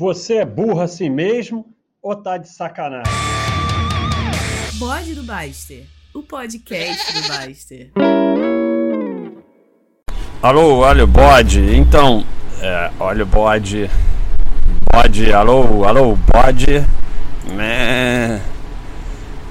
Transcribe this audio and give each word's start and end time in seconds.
Você 0.00 0.36
é 0.36 0.46
burro 0.46 0.80
assim 0.80 1.10
mesmo 1.10 1.66
ou 2.02 2.16
tá 2.16 2.38
de 2.38 2.48
sacanagem? 2.48 3.12
Bode 4.78 5.14
do 5.14 5.22
Baster, 5.22 5.84
o 6.14 6.22
podcast 6.22 7.12
do 7.12 7.28
Baster. 7.28 7.90
Alô, 10.40 10.78
olha 10.78 11.04
o 11.04 11.06
bode. 11.06 11.76
Então, 11.76 12.24
é, 12.62 12.90
olha 12.98 13.24
o 13.24 13.26
bode. 13.26 13.90
Bode, 14.90 15.34
alô, 15.34 15.84
alô, 15.84 16.16
bode. 16.16 16.82
Né? 17.54 18.40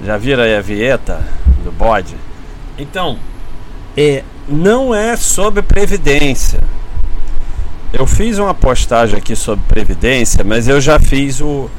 Já 0.04 0.16
viram 0.16 0.42
aí 0.42 0.56
a 0.56 0.60
vieta 0.60 1.24
do 1.62 1.70
bode? 1.70 2.16
Então, 2.76 3.20
é, 3.96 4.24
não 4.48 4.92
é 4.92 5.16
sobre 5.16 5.62
previdência. 5.62 6.58
Eu 7.92 8.06
fiz 8.06 8.38
uma 8.38 8.54
postagem 8.54 9.18
aqui 9.18 9.34
sobre 9.34 9.64
previdência, 9.66 10.44
mas 10.44 10.68
eu 10.68 10.80
já 10.80 10.98
fiz 10.98 11.40
o 11.40 11.70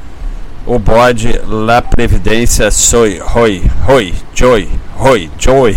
o 0.64 0.78
bode 0.78 1.42
La 1.48 1.82
Previdência 1.82 2.70
Soy 2.70 3.18
Roi 3.18 3.64
Roi 3.84 4.14
Joy 4.36 4.70
Roi 4.96 5.32
Joy 5.40 5.76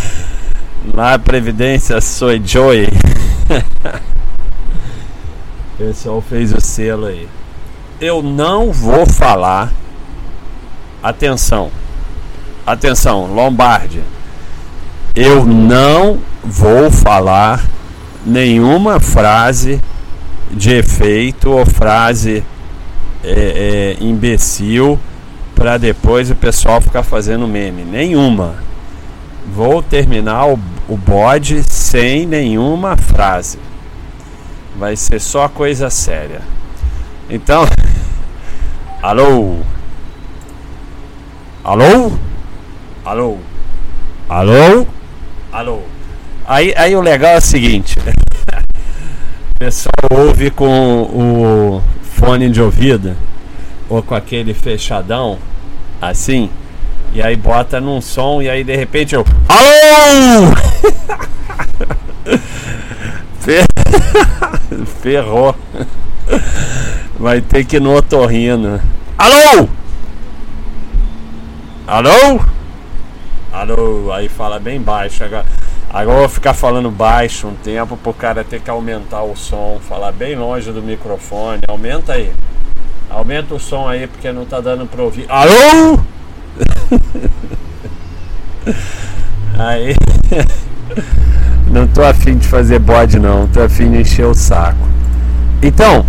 La 0.92 1.18
Previdência 1.18 1.98
Soy 2.02 2.42
Joy 2.44 2.88
pessoal 5.76 6.20
fez 6.20 6.52
o 6.52 6.60
selo 6.60 7.06
aí. 7.06 7.28
Eu 8.00 8.22
não 8.22 8.72
vou 8.72 9.06
falar. 9.06 9.72
Atenção. 11.02 11.70
Atenção, 12.66 13.26
Lombardi. 13.26 14.02
Eu 15.14 15.44
não 15.44 16.18
vou 16.42 16.90
falar 16.90 17.64
nenhuma 18.26 18.98
frase 18.98 19.80
de 20.50 20.72
efeito 20.72 21.50
ou 21.50 21.64
frase 21.64 22.42
é, 23.22 23.96
é, 24.00 24.04
imbecil 24.04 24.98
para 25.54 25.78
depois 25.78 26.30
o 26.30 26.34
pessoal 26.34 26.80
ficar 26.80 27.04
fazendo 27.04 27.46
meme. 27.46 27.82
Nenhuma. 27.84 28.56
Vou 29.46 29.80
terminar 29.80 30.48
o, 30.48 30.58
o 30.88 30.96
bode 30.96 31.62
sem 31.62 32.26
nenhuma 32.26 32.96
frase. 32.96 33.58
Vai 34.76 34.96
ser 34.96 35.20
só 35.20 35.48
coisa 35.48 35.88
séria. 35.88 36.40
Então, 37.30 37.64
alô? 39.00 39.60
Alô? 41.64 42.12
Alô? 43.04 43.38
Alô? 44.28 44.86
Alô? 45.52 45.95
Aí, 46.46 46.72
aí 46.76 46.94
o 46.94 47.00
legal 47.00 47.32
é 47.32 47.38
o 47.38 47.40
seguinte: 47.40 47.98
o 49.54 49.58
pessoal 49.58 49.92
ouve 50.10 50.50
com 50.50 51.02
o 51.02 51.82
fone 52.02 52.50
de 52.50 52.62
ouvido 52.62 53.16
ou 53.88 54.02
com 54.02 54.14
aquele 54.14 54.52
fechadão 54.54 55.38
assim, 56.00 56.50
e 57.12 57.22
aí 57.22 57.36
bota 57.36 57.80
num 57.80 58.00
som 58.00 58.42
e 58.42 58.48
aí 58.48 58.64
de 58.64 58.76
repente 58.76 59.14
eu. 59.14 59.24
Alô! 59.48 60.54
Ferrou. 65.00 65.54
Vai 67.18 67.40
ter 67.40 67.64
que 67.64 67.76
ir 67.76 67.80
no 67.80 67.96
otorrino. 67.96 68.80
Alô? 69.16 69.68
Alô? 71.86 72.40
Alô? 73.52 74.12
Aí 74.12 74.28
fala 74.28 74.58
bem 74.58 74.80
baixo. 74.80 75.24
Agora, 75.24 75.46
agora 75.90 76.16
eu 76.16 76.20
vou 76.20 76.28
ficar 76.28 76.54
falando 76.54 76.90
baixo 76.90 77.48
um 77.48 77.54
tempo 77.54 77.96
pro 77.96 78.12
cara 78.12 78.44
ter 78.44 78.60
que 78.60 78.70
aumentar 78.70 79.22
o 79.22 79.36
som. 79.36 79.80
Falar 79.88 80.12
bem 80.12 80.36
longe 80.36 80.70
do 80.72 80.82
microfone. 80.82 81.60
Aumenta 81.68 82.14
aí. 82.14 82.32
Aumenta 83.08 83.54
o 83.54 83.60
som 83.60 83.88
aí 83.88 84.06
porque 84.06 84.30
não 84.32 84.44
tá 84.44 84.60
dando 84.60 84.86
pra 84.86 85.02
ouvir. 85.02 85.26
Alô? 85.28 86.00
aí. 89.58 89.94
Não 91.70 91.86
tô 91.86 92.02
afim 92.02 92.36
de 92.36 92.46
fazer 92.46 92.78
bode 92.78 93.18
não, 93.18 93.46
tô 93.48 93.60
afim 93.60 93.90
de 93.90 93.98
encher 93.98 94.24
o 94.24 94.34
saco. 94.34 94.88
Então, 95.60 96.06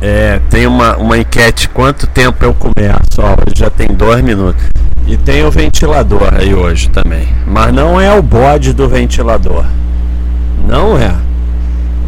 é, 0.00 0.40
tem 0.48 0.66
uma, 0.66 0.96
uma 0.96 1.18
enquete, 1.18 1.68
quanto 1.68 2.06
tempo 2.06 2.44
eu 2.44 2.54
começo? 2.54 3.18
Ó, 3.18 3.36
já 3.54 3.68
tem 3.68 3.88
dois 3.88 4.22
minutos. 4.22 4.62
E 5.06 5.16
tem 5.16 5.44
o 5.44 5.50
ventilador 5.50 6.34
aí 6.34 6.54
hoje 6.54 6.88
também. 6.90 7.26
Mas 7.46 7.72
não 7.72 8.00
é 8.00 8.12
o 8.16 8.22
bode 8.22 8.72
do 8.72 8.88
ventilador. 8.88 9.64
Não 10.66 10.98
é. 10.98 11.14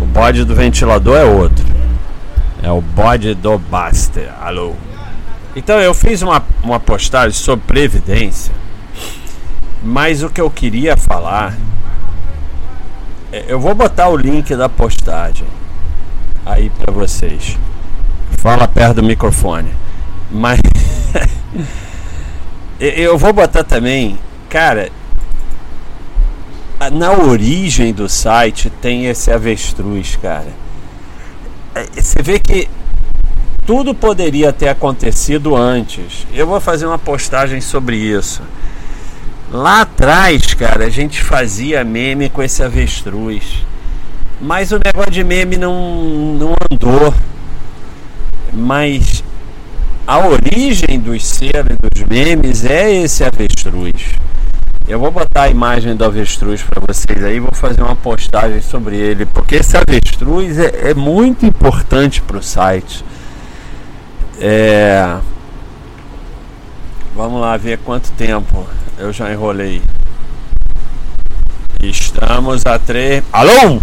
O 0.01 0.05
bode 0.05 0.45
do 0.45 0.55
ventilador 0.55 1.17
é 1.17 1.25
outro. 1.25 1.65
É 2.63 2.71
o 2.71 2.81
bode 2.81 3.35
do 3.35 3.59
Baster. 3.59 4.31
Alô. 4.41 4.75
Então 5.57 5.81
eu 5.81 5.95
fiz 5.95 6.23
uma, 6.23 6.45
uma 6.63 6.79
postagem 6.79 7.33
sobre 7.33 7.65
previdência. 7.67 8.53
Mas 9.83 10.23
o 10.23 10.29
que 10.29 10.41
eu 10.41 10.51
queria 10.51 10.97
falar 10.97 11.55
é, 13.33 13.47
eu 13.49 13.59
vou 13.59 13.75
botar 13.75 14.09
o 14.09 14.17
link 14.17 14.55
da 14.55 14.69
postagem 14.69 15.47
aí 16.45 16.71
para 16.71 16.93
vocês. 16.93 17.57
Fala 18.41 18.67
perto 18.67 18.97
do 18.97 19.03
microfone. 19.03 19.69
Mas 20.31 20.61
eu 22.81 23.19
vou 23.19 23.35
botar 23.35 23.63
também, 23.63 24.19
cara, 24.49 24.91
na 26.91 27.13
origem 27.13 27.93
do 27.93 28.09
site 28.09 28.71
tem 28.81 29.07
esse 29.07 29.31
avestruz, 29.31 30.17
cara. 30.17 30.49
É, 31.75 31.85
você 32.01 32.23
vê 32.23 32.39
que 32.39 32.67
tudo 33.67 33.95
poderia 33.95 34.55
ter 34.55 34.69
acontecido 34.69 35.55
antes. 35.55 36.27
Eu 36.33 36.47
vou 36.47 36.61
fazer 36.61 36.87
uma 36.87 36.99
postagem 36.99 37.61
sobre 37.61 37.97
isso. 37.97 38.41
Lá 39.53 39.83
atrás, 39.83 40.55
cara, 40.55 40.87
a 40.87 40.91
gente 40.91 41.23
fazia 41.23 41.85
meme 41.85 42.31
com 42.31 42.43
esse 42.43 42.63
avestruz. 42.63 43.67
Mas 44.41 44.73
o 44.73 44.81
negócio 44.83 45.11
de 45.11 45.23
meme 45.23 45.59
não, 45.59 46.39
não 46.39 46.55
andou. 46.71 47.13
Mas 48.53 49.23
a 50.07 50.19
origem 50.27 50.99
dos 50.99 51.25
selos 51.25 51.71
e 51.71 51.89
dos 51.89 52.09
memes 52.09 52.65
é 52.65 52.93
esse 53.03 53.23
avestruz. 53.23 54.15
Eu 54.89 54.99
vou 54.99 55.11
botar 55.11 55.43
a 55.43 55.49
imagem 55.49 55.95
do 55.95 56.05
avestruz 56.05 56.63
para 56.63 56.83
vocês 56.85 57.23
aí, 57.23 57.39
vou 57.39 57.55
fazer 57.55 57.81
uma 57.81 57.95
postagem 57.95 58.61
sobre 58.61 58.97
ele, 58.97 59.25
porque 59.25 59.57
esse 59.57 59.77
avestruz 59.77 60.59
é, 60.59 60.91
é 60.91 60.95
muito 60.95 61.47
importante 61.47 62.21
para 62.21 62.39
o 62.39 62.43
site. 62.43 63.05
É... 64.41 65.19
Vamos 67.15 67.41
lá 67.41 67.57
ver 67.57 67.79
quanto 67.79 68.11
tempo 68.13 68.67
eu 68.99 69.13
já 69.13 69.31
enrolei. 69.33 69.81
Estamos 71.81 72.67
a 72.67 72.79
três. 72.79 73.23
Alô? 73.33 73.81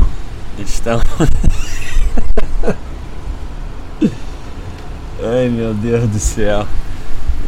Estamos. 0.59 1.03
Ai 5.19 5.49
meu 5.49 5.73
Deus 5.73 6.07
do 6.07 6.19
céu. 6.19 6.67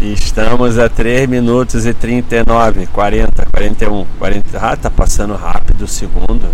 Estamos 0.01 0.79
a 0.79 0.89
3 0.89 1.29
minutos 1.29 1.85
e 1.85 1.93
39, 1.93 2.87
40, 2.87 3.45
41, 3.45 4.07
40. 4.17 4.57
Ah, 4.57 4.75
tá 4.75 4.89
passando 4.89 5.35
rápido 5.35 5.83
o 5.83 5.87
segundo. 5.87 6.49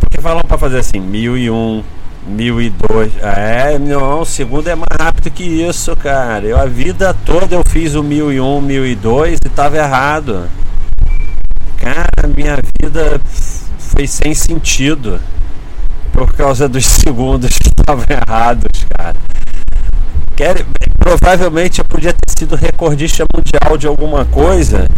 Porque 0.00 0.20
falam 0.20 0.42
para 0.42 0.58
fazer 0.58 0.80
assim, 0.80 0.98
1001, 0.98 1.84
1002. 2.26 3.12
É, 3.22 3.78
não, 3.78 4.22
o 4.22 4.24
segundo 4.24 4.66
é 4.66 4.74
mais 4.74 5.00
rápido 5.00 5.30
que 5.30 5.44
isso, 5.44 5.94
cara. 5.94 6.44
Eu 6.44 6.58
a 6.58 6.66
vida 6.66 7.14
toda 7.24 7.54
eu 7.54 7.62
fiz 7.64 7.94
o 7.94 8.02
1001, 8.02 8.60
1002 8.62 9.38
e 9.44 9.48
tava 9.48 9.76
errado. 9.76 10.48
Cara, 11.76 12.26
minha 12.36 12.58
vida 12.80 13.20
foi 13.78 14.08
sem 14.08 14.34
sentido 14.34 15.20
por 16.12 16.32
causa 16.34 16.68
dos 16.68 16.84
segundos 16.90 17.56
que 17.56 17.68
estavam 17.68 18.04
errados, 18.08 18.84
cara. 18.90 19.14
Quer, 20.36 20.64
provavelmente 20.98 21.80
eu 21.80 21.84
podia 21.84 22.12
ter 22.12 22.38
sido 22.38 22.56
recordista 22.56 23.24
mundial 23.34 23.76
de 23.76 23.86
alguma 23.86 24.24
coisa 24.24 24.88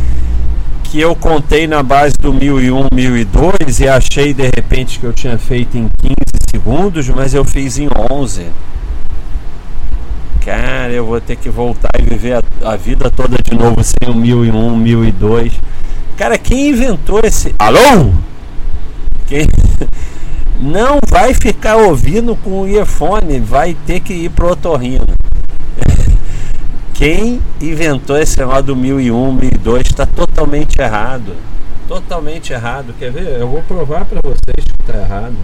que 0.84 1.00
eu 1.00 1.16
contei 1.16 1.66
na 1.66 1.82
base 1.82 2.14
do 2.16 2.32
1001, 2.32 2.86
1002 2.94 3.81
e 3.81 3.88
achei 3.88 4.32
de 4.32 4.44
repente 4.44 5.00
que 5.00 5.04
eu 5.04 5.12
tinha 5.12 5.36
feito 5.36 5.76
em 5.76 5.88
15 6.00 6.14
segundos, 6.50 7.08
mas 7.08 7.34
eu 7.34 7.44
fiz 7.44 7.78
em 7.78 7.88
11. 8.10 8.46
Cara, 10.44 10.92
eu 10.92 11.04
vou 11.04 11.20
ter 11.20 11.36
que 11.36 11.48
voltar 11.48 11.90
e 11.98 12.02
viver 12.02 12.34
a, 12.34 12.72
a 12.72 12.76
vida 12.76 13.10
toda 13.10 13.36
de 13.42 13.56
novo 13.56 13.82
sem 13.82 14.08
o 14.08 14.14
1001, 14.14 14.76
1002. 14.76 15.52
Cara, 16.16 16.38
quem 16.38 16.69
inventou 16.69 17.20
esse. 17.25 17.52
Alô? 17.58 18.12
Quem. 19.26 19.48
Não 20.59 20.99
vai 21.09 21.35
ficar 21.35 21.77
ouvindo 21.77 22.37
com 22.37 22.62
o 22.62 22.69
earphone, 22.69 23.41
vai 23.41 23.75
ter 23.87 24.01
que 24.01 24.12
ir 24.12 24.31
pro 24.31 24.53
otorrino. 24.53 25.05
Quem 26.95 27.41
inventou 27.61 28.17
esse 28.17 28.39
negócio 28.39 28.62
do 28.62 28.77
1001, 28.77 29.33
1002 29.33 29.83
está 29.87 30.06
totalmente 30.06 30.81
errado. 30.81 31.35
Totalmente 31.89 32.53
errado. 32.53 32.95
Quer 32.99 33.11
ver? 33.11 33.41
Eu 33.41 33.49
vou 33.49 33.62
provar 33.62 34.05
para 34.05 34.21
vocês 34.23 34.65
que 34.65 34.83
está 34.83 34.99
errado. 34.99 35.37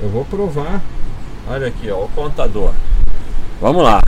Eu 0.00 0.08
vou 0.08 0.24
provar. 0.24 0.80
Olha 1.48 1.66
aqui, 1.66 1.90
ó, 1.90 2.04
o 2.04 2.08
contador. 2.08 2.72
Vamos 3.60 3.82
lá. 3.82 4.00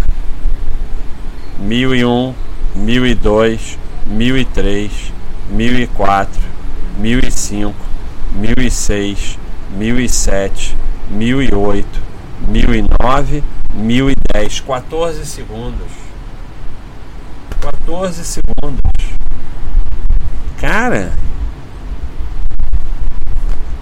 1001, 1.58 2.34
1002, 2.76 3.78
1003, 4.06 5.12
1004, 5.50 6.40
1005, 6.98 7.74
1006, 8.34 9.38
1007, 9.72 10.76
1008, 11.10 11.86
1009, 12.48 13.42
1010. 13.74 14.60
14 14.60 15.26
segundos. 15.26 15.90
14 17.60 18.24
segundos. 18.24 18.80
Cara, 20.60 21.12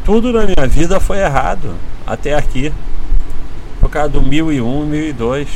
tudo 0.05 0.33
na 0.33 0.45
minha 0.45 0.67
vida 0.67 0.99
foi 1.01 1.19
errado 1.19 1.75
até 2.07 2.35
aqui. 2.35 2.73
Por 3.81 3.91
causa 3.91 4.11
do 4.11 4.23
1001, 4.23 4.87
1002. 4.87 5.49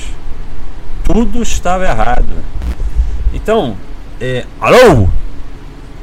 Tudo 1.04 1.42
estava 1.42 1.84
errado. 1.84 2.32
Então, 3.32 3.76
é, 4.20 4.46
alô? 4.60 5.08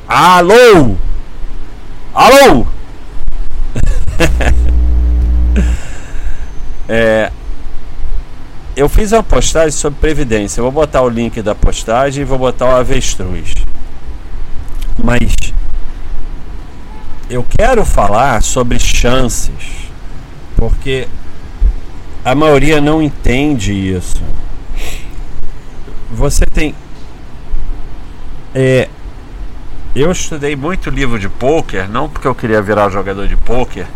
Alô? 0.08 0.96
Alô? 2.14 2.68
é, 6.88 7.32
eu 8.76 8.88
fiz 8.88 9.12
uma 9.12 9.24
postagem 9.24 9.72
sobre 9.72 10.00
previdência. 10.00 10.60
Eu 10.60 10.64
vou 10.64 10.72
botar 10.72 11.02
o 11.02 11.10
link 11.10 11.42
da 11.42 11.54
postagem 11.54 12.22
e 12.22 12.26
vou 12.26 12.38
botar 12.38 12.66
o 12.66 12.76
avestruz. 12.76 13.54
Mas 15.04 15.34
eu 17.30 17.44
quero 17.44 17.86
falar 17.86 18.42
sobre 18.44 18.80
chances, 18.80 19.90
porque 20.56 21.08
a 22.24 22.36
maioria 22.36 22.82
não 22.82 23.02
entende 23.02 23.74
isso. 23.74 24.22
Você 26.12 26.46
tem. 26.46 26.76
É, 28.54 28.90
eu 29.96 30.12
estudei 30.12 30.56
muito 30.56 30.90
livro 30.90 31.18
de 31.18 31.30
poker, 31.30 31.90
não 31.90 32.10
porque 32.10 32.28
eu 32.28 32.36
queria 32.36 32.62
virar 32.62 32.90
jogador 32.90 33.28
de 33.28 33.38
poker, 33.38 33.88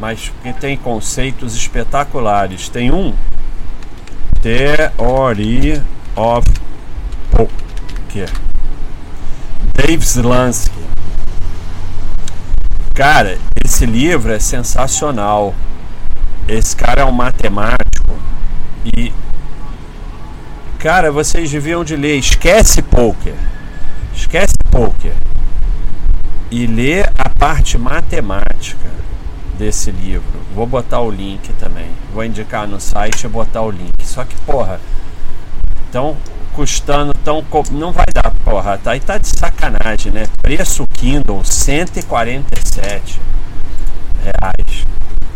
mas 0.00 0.30
porque 0.30 0.52
tem 0.54 0.78
conceitos 0.78 1.54
espetaculares. 1.54 2.70
Tem 2.70 2.90
um 2.90 3.14
Theory 4.40 5.82
of 6.16 6.48
Poker. 7.30 8.30
Dave 9.74 10.02
Slansky. 10.02 10.80
Cara, 12.94 13.38
esse 13.62 13.84
livro 13.84 14.32
é 14.32 14.38
sensacional. 14.38 15.54
Esse 16.48 16.74
cara 16.74 17.02
é 17.02 17.04
um 17.04 17.12
matemático 17.12 18.18
e 18.96 19.12
cara, 20.78 21.12
vocês 21.12 21.50
deviam 21.50 21.84
de 21.84 21.94
ler. 21.94 22.16
Esquece 22.16 22.80
poker. 22.80 23.34
Esquece 24.14 24.54
poker. 24.70 25.12
E 26.50 26.66
lê 26.66 27.02
a 27.02 27.28
parte 27.38 27.76
matemática 27.76 28.90
desse 29.60 29.90
livro. 29.90 30.40
Vou 30.54 30.66
botar 30.66 31.00
o 31.00 31.10
link 31.10 31.52
também. 31.52 31.90
Vou 32.14 32.24
indicar 32.24 32.66
no 32.66 32.80
site 32.80 33.24
e 33.24 33.28
botar 33.28 33.60
o 33.60 33.70
link. 33.70 33.92
Só 34.02 34.24
que, 34.24 34.34
porra, 34.36 34.80
tão 35.92 36.16
custando 36.54 37.12
tão. 37.22 37.44
Não 37.70 37.92
vai 37.92 38.06
dar, 38.12 38.32
porra. 38.42 38.78
Tá 38.78 38.92
aí 38.92 39.00
tá 39.00 39.18
de 39.18 39.28
sacanagem, 39.28 40.10
né? 40.12 40.26
Preço 40.40 40.86
Kindle 40.94 41.44
147 41.44 43.20
reais. 44.24 44.84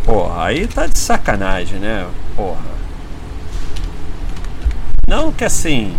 Porra, 0.03 0.45
aí 0.45 0.67
tá 0.67 0.87
de 0.87 0.97
sacanagem, 0.97 1.79
né? 1.79 2.07
Porra. 2.35 2.75
Não 5.07 5.31
que 5.31 5.45
assim. 5.45 5.95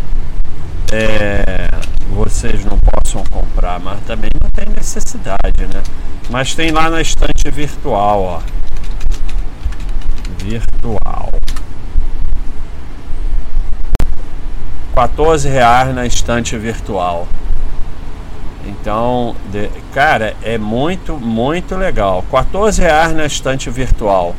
É, 0.92 1.68
vocês 2.16 2.64
não 2.64 2.78
possam 2.78 3.22
comprar, 3.30 3.78
mas 3.78 4.00
também 4.00 4.30
não 4.42 4.50
tem 4.50 4.74
necessidade, 4.74 5.66
né? 5.72 5.82
Mas 6.30 6.54
tem 6.54 6.70
lá 6.70 6.88
na 6.88 7.02
estante 7.02 7.50
virtual, 7.50 8.22
ó. 8.22 8.40
Virtual. 10.42 11.30
14 14.94 15.46
reais 15.46 15.94
na 15.94 16.06
estante 16.06 16.56
virtual. 16.56 17.28
Então, 18.64 19.36
de, 19.52 19.68
cara, 19.92 20.34
é 20.42 20.56
muito, 20.56 21.18
muito 21.18 21.76
legal. 21.76 22.24
14 22.30 22.80
reais 22.80 23.14
na 23.14 23.26
estante 23.26 23.68
virtual. 23.68 24.34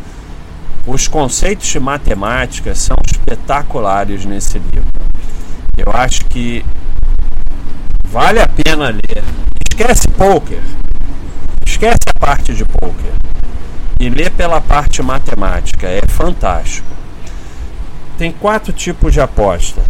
Os 0.88 1.08
conceitos 1.08 1.68
de 1.68 1.80
matemática 1.80 2.74
são 2.74 2.98
espetaculares 3.06 4.26
nesse 4.26 4.58
livro. 4.58 4.88
Eu 5.78 5.92
acho 5.94 6.26
que 6.26 6.66
vale 8.12 8.40
a 8.40 8.48
pena 8.48 8.90
ler. 8.90 9.24
Esquece 9.70 10.08
poker. 10.10 10.62
Esquece 11.66 12.10
a 12.16 12.20
parte 12.20 12.54
de 12.54 12.66
poker. 12.66 13.14
E 14.00 14.10
lê 14.10 14.30
pela 14.30 14.62
parte 14.62 15.02
matemática. 15.02 15.88
É 15.88 16.02
fantástico. 16.08 16.88
Tem 18.18 18.32
quatro 18.32 18.74
tipos 18.74 19.14
de 19.14 19.22
aposta 19.22 19.82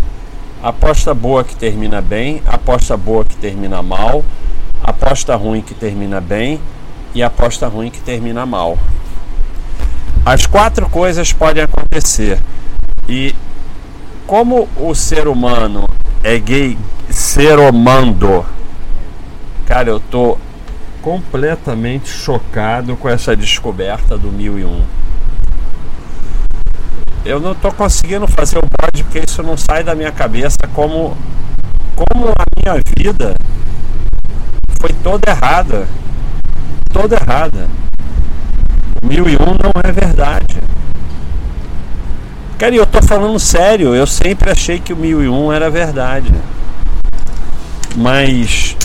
aposta 0.61 1.13
boa 1.13 1.43
que 1.43 1.55
termina 1.55 2.01
bem, 2.01 2.41
aposta 2.45 2.97
boa 2.97 3.23
que 3.23 3.35
termina 3.37 3.81
mal, 3.81 4.23
aposta 4.83 5.35
ruim 5.35 5.61
que 5.61 5.73
termina 5.73 6.19
bem 6.19 6.59
e 7.13 7.21
aposta 7.23 7.67
ruim 7.67 7.89
que 7.89 7.99
termina 7.99 8.45
mal. 8.45 8.77
As 10.25 10.45
quatro 10.45 10.89
coisas 10.89 11.31
podem 11.31 11.63
acontecer. 11.63 12.39
E 13.07 13.33
como 14.25 14.67
o 14.75 14.93
ser 14.93 15.27
humano 15.27 15.85
é 16.27 16.39
gay, 16.39 16.77
ser 17.09 17.57
humano, 17.57 18.45
cara, 19.65 19.89
eu 19.89 19.99
tô 19.99 20.37
completamente 21.01 22.09
chocado 22.09 22.97
com 22.97 23.07
essa 23.07 23.33
descoberta 23.33 24.17
do 24.17 24.29
1001 24.29 24.81
eu 27.23 27.39
não 27.39 27.53
estou 27.53 27.71
conseguindo 27.71 28.27
fazer 28.27 28.57
o 28.57 28.61
bode 28.61 29.03
porque 29.03 29.19
isso 29.19 29.41
não 29.41 29.55
sai 29.55 29.83
da 29.83 29.95
minha 29.95 30.11
cabeça 30.11 30.57
como 30.73 31.15
como 31.95 32.27
a 32.27 32.45
minha 32.61 32.81
vida 32.97 33.35
foi 34.79 34.93
toda 35.03 35.31
errada. 35.31 35.87
Toda 36.91 37.15
errada. 37.15 37.67
O 39.01 39.07
1001 39.07 39.45
não 39.45 39.71
é 39.83 39.91
verdade. 39.91 40.57
Cara, 42.57 42.73
eu 42.73 42.87
tô 42.87 42.99
falando 43.03 43.37
sério, 43.37 43.93
eu 43.93 44.07
sempre 44.07 44.49
achei 44.49 44.79
que 44.79 44.91
o 44.91 44.97
1001 44.97 45.53
era 45.53 45.69
verdade. 45.69 46.33
Mas 47.95 48.75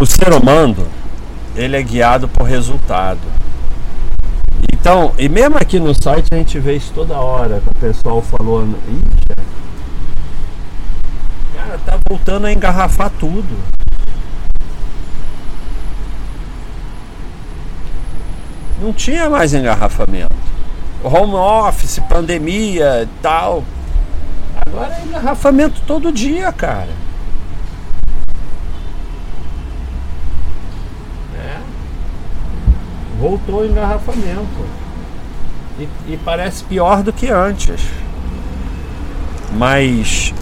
o 0.00 0.06
ser 0.06 0.32
humano, 0.32 0.86
ele 1.54 1.76
é 1.76 1.82
guiado 1.82 2.26
por 2.26 2.44
resultado. 2.44 3.20
Então, 4.72 5.12
e 5.18 5.28
mesmo 5.28 5.58
aqui 5.58 5.78
no 5.78 5.94
site 5.94 6.28
a 6.32 6.36
gente 6.36 6.58
vê 6.58 6.76
isso 6.76 6.90
toda 6.94 7.18
hora, 7.18 7.62
o 7.66 7.78
pessoal 7.78 8.22
falando, 8.22 8.78
cara, 11.54 11.78
tá 11.84 11.98
voltando 12.08 12.46
a 12.46 12.52
engarrafar 12.52 13.10
tudo. 13.20 13.58
Não 18.80 18.90
tinha 18.94 19.28
mais 19.28 19.52
engarrafamento. 19.52 20.55
Home 21.06 21.34
office, 21.34 22.00
pandemia 22.08 23.02
e 23.04 23.22
tal. 23.22 23.64
Agora 24.66 24.94
é 24.94 25.04
engarrafamento 25.04 25.80
todo 25.86 26.10
dia, 26.10 26.52
cara. 26.52 27.06
voltou 33.18 33.62
o 33.62 33.66
engarrafamento. 33.66 34.66
E, 35.78 35.88
e, 36.08 36.18
parece 36.24 36.64
pior 36.64 37.02
do 37.02 37.12
que 37.12 37.28
antes. 37.28 37.80
Mas. 39.52 40.32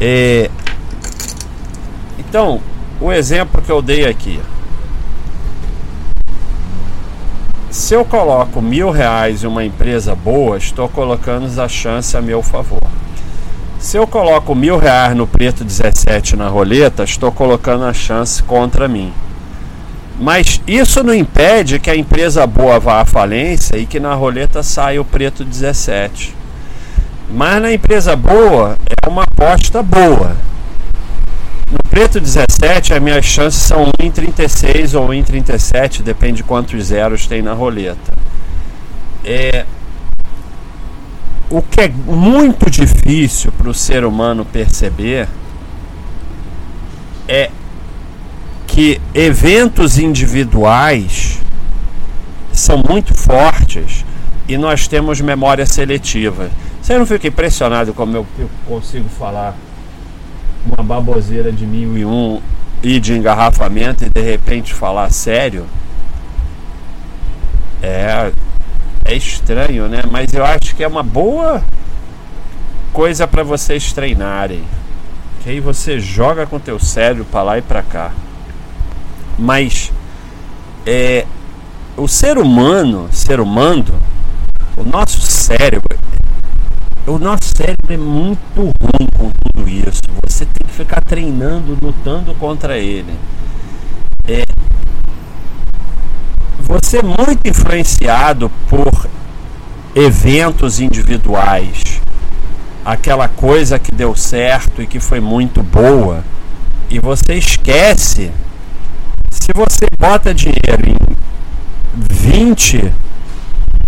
É, 0.00 0.50
então, 2.18 2.60
o 3.00 3.10
exemplo 3.12 3.62
que 3.62 3.70
eu 3.70 3.82
dei 3.82 4.06
aqui. 4.06 4.40
Se 7.72 7.94
eu 7.94 8.04
coloco 8.04 8.60
mil 8.60 8.90
reais 8.90 9.42
em 9.42 9.46
uma 9.46 9.64
empresa 9.64 10.14
boa, 10.14 10.58
estou 10.58 10.90
colocando 10.90 11.58
a 11.58 11.66
chance 11.66 12.14
a 12.14 12.20
meu 12.20 12.42
favor. 12.42 12.82
Se 13.78 13.96
eu 13.96 14.06
coloco 14.06 14.54
mil 14.54 14.76
reais 14.76 15.16
no 15.16 15.26
preto 15.26 15.64
17 15.64 16.36
na 16.36 16.48
roleta, 16.48 17.02
estou 17.02 17.32
colocando 17.32 17.86
a 17.86 17.94
chance 17.94 18.42
contra 18.42 18.86
mim. 18.86 19.10
Mas 20.20 20.60
isso 20.66 21.02
não 21.02 21.14
impede 21.14 21.78
que 21.78 21.88
a 21.88 21.96
empresa 21.96 22.46
boa 22.46 22.78
vá 22.78 23.00
à 23.00 23.06
falência 23.06 23.78
e 23.78 23.86
que 23.86 23.98
na 23.98 24.12
roleta 24.12 24.62
saia 24.62 25.00
o 25.00 25.04
preto 25.06 25.42
17. 25.42 26.36
Mas 27.30 27.62
na 27.62 27.72
empresa 27.72 28.14
boa 28.14 28.76
é 28.86 29.08
uma 29.08 29.22
aposta 29.22 29.82
boa. 29.82 30.36
Preto 31.92 32.18
17 32.18 32.94
as 32.94 33.02
minhas 33.02 33.22
chances 33.22 33.60
são 33.60 33.84
1 34.00 34.06
em 34.06 34.10
36 34.10 34.94
ou 34.94 35.08
1 35.08 35.12
em 35.12 35.22
37, 35.22 36.02
depende 36.02 36.36
de 36.38 36.42
quantos 36.42 36.86
zeros 36.86 37.26
tem 37.26 37.42
na 37.42 37.52
roleta. 37.52 38.14
É, 39.22 39.66
o 41.50 41.60
que 41.60 41.82
é 41.82 41.88
muito 41.88 42.70
difícil 42.70 43.52
para 43.52 43.68
o 43.68 43.74
ser 43.74 44.06
humano 44.06 44.42
perceber 44.42 45.28
é 47.28 47.50
que 48.66 48.98
eventos 49.12 49.98
individuais 49.98 51.40
são 52.54 52.82
muito 52.88 53.12
fortes 53.12 54.02
e 54.48 54.56
nós 54.56 54.88
temos 54.88 55.20
memória 55.20 55.66
seletiva. 55.66 56.48
Você 56.80 56.96
não 56.96 57.04
fica 57.04 57.28
impressionado 57.28 57.92
como 57.92 58.16
eu, 58.16 58.26
eu 58.38 58.48
consigo 58.66 59.10
falar 59.10 59.54
uma 60.66 60.84
baboseira 60.84 61.52
de 61.52 61.66
mil 61.66 61.96
e 61.96 62.04
um 62.04 62.40
e 62.82 62.98
de 62.98 63.14
engarrafamento 63.14 64.04
e 64.04 64.10
de 64.10 64.20
repente 64.20 64.74
falar 64.74 65.10
sério? 65.10 65.66
É, 67.82 68.32
é 69.04 69.14
estranho, 69.14 69.88
né? 69.88 70.02
Mas 70.10 70.32
eu 70.32 70.44
acho 70.44 70.74
que 70.74 70.84
é 70.84 70.88
uma 70.88 71.02
boa 71.02 71.62
coisa 72.92 73.26
para 73.26 73.42
vocês 73.42 73.92
treinarem. 73.92 74.62
Que 75.42 75.50
aí 75.50 75.60
você 75.60 75.98
joga 75.98 76.46
com 76.46 76.58
teu 76.60 76.78
cérebro 76.78 77.24
para 77.24 77.42
lá 77.42 77.58
e 77.58 77.62
para 77.62 77.82
cá. 77.82 78.12
Mas 79.38 79.92
é 80.86 81.26
o 81.96 82.06
ser 82.06 82.38
humano, 82.38 83.08
ser 83.12 83.40
humano, 83.40 83.84
o 84.76 84.84
nosso 84.84 85.20
cérebro, 85.20 85.98
o 87.06 87.18
nosso 87.18 87.54
cérebro 87.56 87.92
é 87.92 87.96
muito 87.96 88.60
ruim 88.60 89.08
com 89.16 89.30
tudo 89.30 89.68
isso. 89.68 90.00
Você 90.42 90.46
tem 90.46 90.66
que 90.66 90.74
ficar 90.74 91.00
treinando, 91.00 91.78
lutando 91.80 92.34
contra 92.34 92.76
ele. 92.76 93.14
É, 94.26 94.42
você 96.58 96.98
é 96.98 97.02
muito 97.02 97.46
influenciado 97.46 98.50
por 98.68 99.08
eventos 99.94 100.80
individuais, 100.80 102.00
aquela 102.84 103.28
coisa 103.28 103.78
que 103.78 103.94
deu 103.94 104.16
certo 104.16 104.82
e 104.82 104.86
que 104.88 104.98
foi 104.98 105.20
muito 105.20 105.62
boa, 105.62 106.24
e 106.90 106.98
você 106.98 107.34
esquece. 107.34 108.32
Se 109.30 109.52
você 109.54 109.86
bota 109.96 110.34
dinheiro 110.34 110.88
em 110.88 110.96
20 111.94 112.92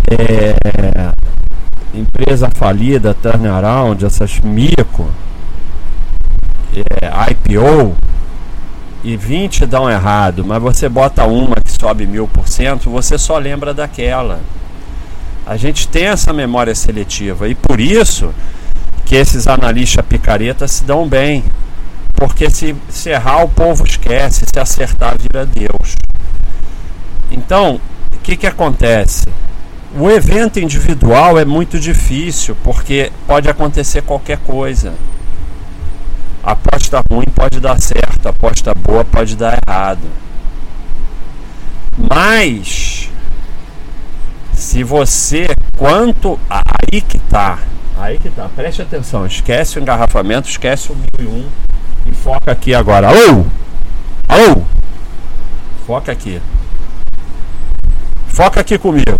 é, 0.09 0.55
empresa 1.93 2.49
falida, 2.55 3.13
turnaround, 3.13 4.05
essas 4.05 4.39
mico, 4.39 5.09
é, 6.81 7.31
IPO, 7.31 7.97
e 9.05 9.19
20 9.19 9.67
dão 9.67 9.89
errado, 9.89 10.43
mas 10.47 10.63
você 10.63 10.89
bota 10.89 11.25
uma 11.27 11.57
que 11.57 11.71
sobe 11.71 12.07
mil 12.07 12.27
por 12.27 12.49
cento, 12.49 12.89
você 12.89 13.19
só 13.19 13.37
lembra 13.37 13.75
daquela. 13.75 14.41
A 15.47 15.59
gente 15.59 15.87
tem 15.87 16.07
essa 16.07 16.33
memória 16.33 16.75
seletiva 16.75 17.47
e 17.47 17.55
por 17.55 17.79
isso 17.79 18.35
que 19.05 19.15
esses 19.15 19.47
analistas 19.47 20.05
picaretas 20.07 20.71
se 20.71 20.85
dão 20.85 21.07
bem. 21.07 21.45
Porque 22.15 22.49
se, 22.49 22.75
se 22.89 23.11
errar 23.11 23.45
o 23.45 23.49
povo 23.49 23.85
esquece, 23.85 24.47
se 24.47 24.59
acertar 24.59 25.17
vira 25.21 25.45
Deus. 25.45 25.97
Então, 27.31 27.79
o 28.11 28.19
que, 28.21 28.37
que 28.37 28.47
acontece? 28.47 29.27
O 29.95 30.11
evento 30.11 30.59
individual 30.59 31.39
é 31.39 31.45
muito 31.45 31.79
difícil 31.79 32.57
porque 32.65 33.13
pode 33.27 33.51
acontecer 33.51 34.01
qualquer 34.01 34.39
coisa. 34.39 34.95
Aposta 36.45 37.03
ruim 37.11 37.25
pode 37.35 37.59
dar 37.59 37.81
certo, 37.81 38.29
aposta 38.29 38.75
boa 38.75 39.03
pode 39.03 39.35
dar 39.35 39.59
errado. 39.67 40.07
Mas 41.97 43.09
se 44.53 44.85
você 44.85 45.47
quanto 45.75 46.39
aí 46.51 47.01
que 47.01 47.19
tá, 47.19 47.59
aí 47.97 48.19
que 48.19 48.29
tá, 48.29 48.47
preste 48.55 48.83
atenção, 48.83 49.25
esquece 49.25 49.79
o 49.79 49.83
engarrafamento, 49.83 50.47
esquece 50.47 50.93
o 50.93 50.97
1001 51.19 51.49
e 52.07 52.13
foca 52.13 52.53
aqui 52.53 52.75
agora. 52.75 53.09
Alô? 53.09 53.47
Alô? 54.29 54.63
Foca 55.87 56.13
aqui. 56.13 56.43
Foca 58.29 58.61
aqui 58.61 58.77
comigo. 58.77 59.17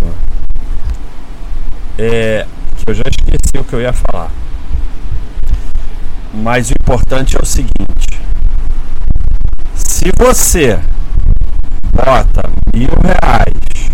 É, 1.99 2.47
que 2.77 2.91
eu 2.91 2.95
já 2.95 3.05
esqueci 3.09 3.59
o 3.59 3.65
que 3.65 3.73
eu 3.73 3.81
ia 3.81 3.95
falar. 3.95 4.31
Mas 6.43 6.69
o 6.69 6.73
importante 6.73 7.37
é 7.37 7.41
o 7.41 7.47
seguinte: 7.47 8.21
se 9.75 10.11
você 10.19 10.79
bota 11.95 12.51
mil 12.75 12.91
reais 13.03 13.91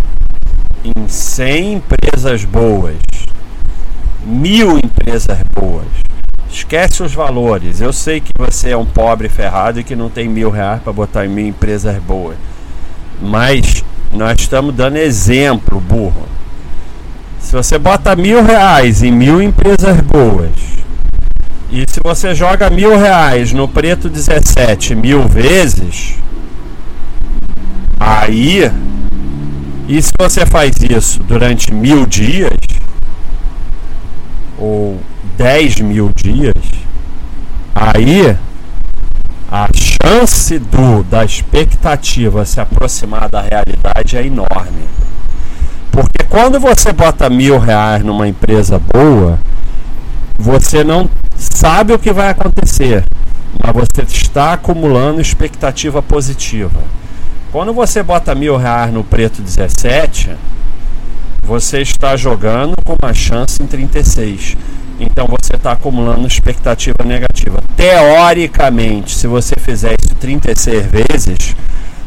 em 0.82 1.06
100 1.06 1.74
empresas 1.74 2.44
boas, 2.44 2.96
mil 4.24 4.78
empresas 4.78 5.38
boas, 5.54 5.86
esquece 6.50 7.02
os 7.02 7.12
valores. 7.12 7.80
Eu 7.80 7.92
sei 7.92 8.20
que 8.20 8.32
você 8.36 8.70
é 8.70 8.76
um 8.76 8.86
pobre 8.86 9.28
ferrado 9.28 9.78
e 9.78 9.84
que 9.84 9.94
não 9.94 10.08
tem 10.08 10.28
mil 10.28 10.50
reais 10.50 10.82
para 10.82 10.92
botar 10.92 11.26
em 11.26 11.28
mil 11.28 11.46
empresas 11.46 12.02
boas, 12.02 12.36
mas 13.20 13.84
nós 14.12 14.40
estamos 14.40 14.74
dando 14.74 14.96
exemplo, 14.96 15.78
burro. 15.78 16.26
Se 17.38 17.52
você 17.52 17.78
bota 17.78 18.16
mil 18.16 18.42
reais 18.42 19.02
em 19.02 19.12
mil 19.12 19.42
empresas 19.42 20.00
boas 20.00 20.79
e 21.72 21.84
se 21.88 22.00
você 22.02 22.34
joga 22.34 22.68
mil 22.68 22.98
reais 22.98 23.52
no 23.52 23.68
preto 23.68 24.08
17 24.08 24.94
mil 24.96 25.28
vezes, 25.28 26.16
aí. 27.98 28.70
E 29.86 30.02
se 30.02 30.10
você 30.18 30.44
faz 30.46 30.74
isso 30.88 31.22
durante 31.22 31.72
mil 31.72 32.06
dias, 32.06 32.58
ou 34.58 35.00
dez 35.36 35.76
mil 35.80 36.10
dias, 36.16 36.54
aí 37.74 38.36
a 39.50 39.68
chance 39.74 40.58
do 40.58 41.04
da 41.04 41.24
expectativa 41.24 42.44
se 42.44 42.60
aproximar 42.60 43.28
da 43.28 43.42
realidade 43.42 44.16
é 44.16 44.26
enorme. 44.26 44.88
Porque 45.92 46.24
quando 46.28 46.58
você 46.58 46.92
bota 46.92 47.28
mil 47.28 47.58
reais 47.58 48.04
numa 48.04 48.26
empresa 48.26 48.80
boa, 48.92 49.38
você 50.38 50.82
não 50.84 51.10
sabe 51.40 51.94
o 51.94 51.98
que 51.98 52.12
vai 52.12 52.28
acontecer, 52.28 53.02
mas 53.58 53.72
você 53.74 54.02
está 54.02 54.52
acumulando 54.52 55.20
expectativa 55.20 56.02
positiva. 56.02 56.82
Quando 57.50 57.72
você 57.72 58.02
bota 58.02 58.34
mil 58.34 58.56
reais 58.56 58.92
no 58.92 59.02
preto 59.02 59.40
17, 59.40 60.36
você 61.42 61.80
está 61.80 62.14
jogando 62.14 62.74
com 62.84 62.94
uma 63.02 63.14
chance 63.14 63.60
em 63.62 63.66
36. 63.66 64.56
Então 65.00 65.26
você 65.26 65.56
está 65.56 65.72
acumulando 65.72 66.26
expectativa 66.26 66.98
negativa. 67.04 67.58
Teoricamente, 67.74 69.14
se 69.14 69.26
você 69.26 69.54
fizer 69.58 69.96
isso 70.00 70.14
36 70.14 70.86
vezes, 70.86 71.56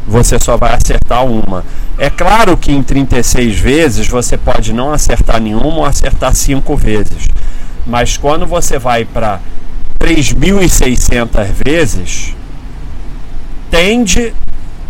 você 0.08 0.38
só 0.40 0.56
vai 0.56 0.76
acertar 0.76 1.26
uma. 1.26 1.66
É 1.98 2.10
claro 2.10 2.56
que 2.56 2.72
em 2.72 2.84
36 2.84 3.60
vezes 3.60 4.08
você 4.08 4.38
pode 4.38 4.72
não 4.72 4.94
acertar 4.94 5.42
nenhuma 5.42 5.78
ou 5.78 5.86
acertar 5.86 6.36
cinco 6.36 6.78
vezes. 6.78 7.28
Mas 7.86 8.18
quando 8.18 8.46
você 8.46 8.80
vai 8.80 9.06
para 9.06 9.40
3.600 10.00 11.48
vezes, 11.66 12.36
tende 13.70 14.34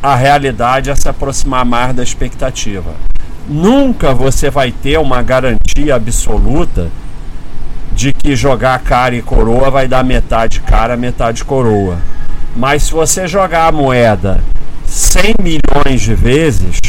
a 0.02 0.16
realidade 0.16 0.92
a 0.92 0.96
se 0.96 1.08
aproximar 1.08 1.66
mais 1.66 1.96
da 1.96 2.04
expectativa. 2.04 2.94
Nunca 3.48 4.14
você 4.14 4.50
vai 4.50 4.72
ter 4.72 5.00
uma 5.00 5.22
garantia 5.22 5.96
absoluta 5.96 6.90
de 7.94 8.12
que 8.12 8.36
jogar 8.36 8.80
cara 8.80 9.16
e 9.16 9.22
coroa 9.22 9.70
vai 9.70 9.88
dar 9.88 10.04
metade 10.04 10.60
cara, 10.62 10.98
metade 10.98 11.44
coroa. 11.44 11.98
Mas 12.56 12.84
se 12.84 12.92
você 12.92 13.28
jogar 13.28 13.68
a 13.68 13.72
moeda 13.72 14.44
100 14.86 15.36
milhões 15.42 16.02
de 16.02 16.14
vezes, 16.14 16.80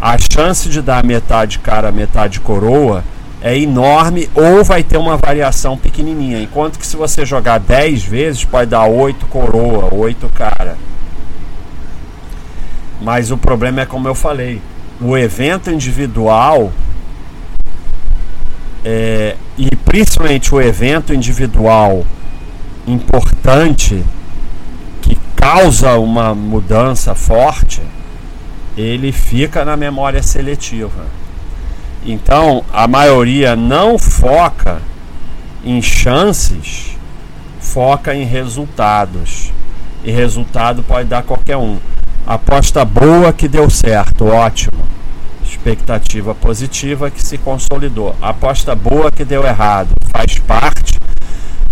a 0.00 0.16
chance 0.18 0.68
de 0.68 0.80
dar 0.80 1.04
metade 1.04 1.58
cara, 1.58 1.90
metade 1.90 2.40
coroa 2.40 3.04
é 3.44 3.58
enorme 3.58 4.30
ou 4.34 4.64
vai 4.64 4.82
ter 4.82 4.96
uma 4.96 5.18
variação 5.18 5.76
pequenininha. 5.76 6.40
Enquanto 6.40 6.78
que 6.78 6.86
se 6.86 6.96
você 6.96 7.26
jogar 7.26 7.58
10 7.60 8.02
vezes, 8.02 8.42
pode 8.42 8.70
dar 8.70 8.86
8 8.86 9.26
coroa, 9.26 9.92
8 9.92 10.30
cara. 10.30 10.78
Mas 13.02 13.30
o 13.30 13.36
problema 13.36 13.82
é 13.82 13.86
como 13.86 14.08
eu 14.08 14.14
falei, 14.14 14.62
o 14.98 15.14
evento 15.14 15.70
individual 15.70 16.72
é, 18.82 19.36
e 19.58 19.76
principalmente 19.76 20.54
o 20.54 20.58
evento 20.58 21.12
individual 21.12 22.06
importante 22.86 24.02
que 25.02 25.18
causa 25.36 25.98
uma 25.98 26.34
mudança 26.34 27.14
forte, 27.14 27.82
ele 28.74 29.12
fica 29.12 29.66
na 29.66 29.76
memória 29.76 30.22
seletiva. 30.22 31.23
Então, 32.04 32.62
a 32.70 32.86
maioria 32.86 33.56
não 33.56 33.98
foca 33.98 34.82
em 35.64 35.80
chances, 35.80 36.98
foca 37.58 38.14
em 38.14 38.24
resultados. 38.24 39.50
E 40.04 40.10
resultado 40.10 40.82
pode 40.82 41.08
dar 41.08 41.22
qualquer 41.22 41.56
um. 41.56 41.78
Aposta 42.26 42.84
boa 42.84 43.32
que 43.32 43.48
deu 43.48 43.70
certo, 43.70 44.26
ótimo. 44.26 44.84
expectativa 45.42 46.34
positiva 46.34 47.10
que 47.10 47.22
se 47.22 47.38
consolidou. 47.38 48.14
Aposta 48.20 48.74
boa 48.74 49.10
que 49.10 49.24
deu 49.24 49.46
errado 49.46 49.94
faz 50.14 50.38
parte, 50.38 50.98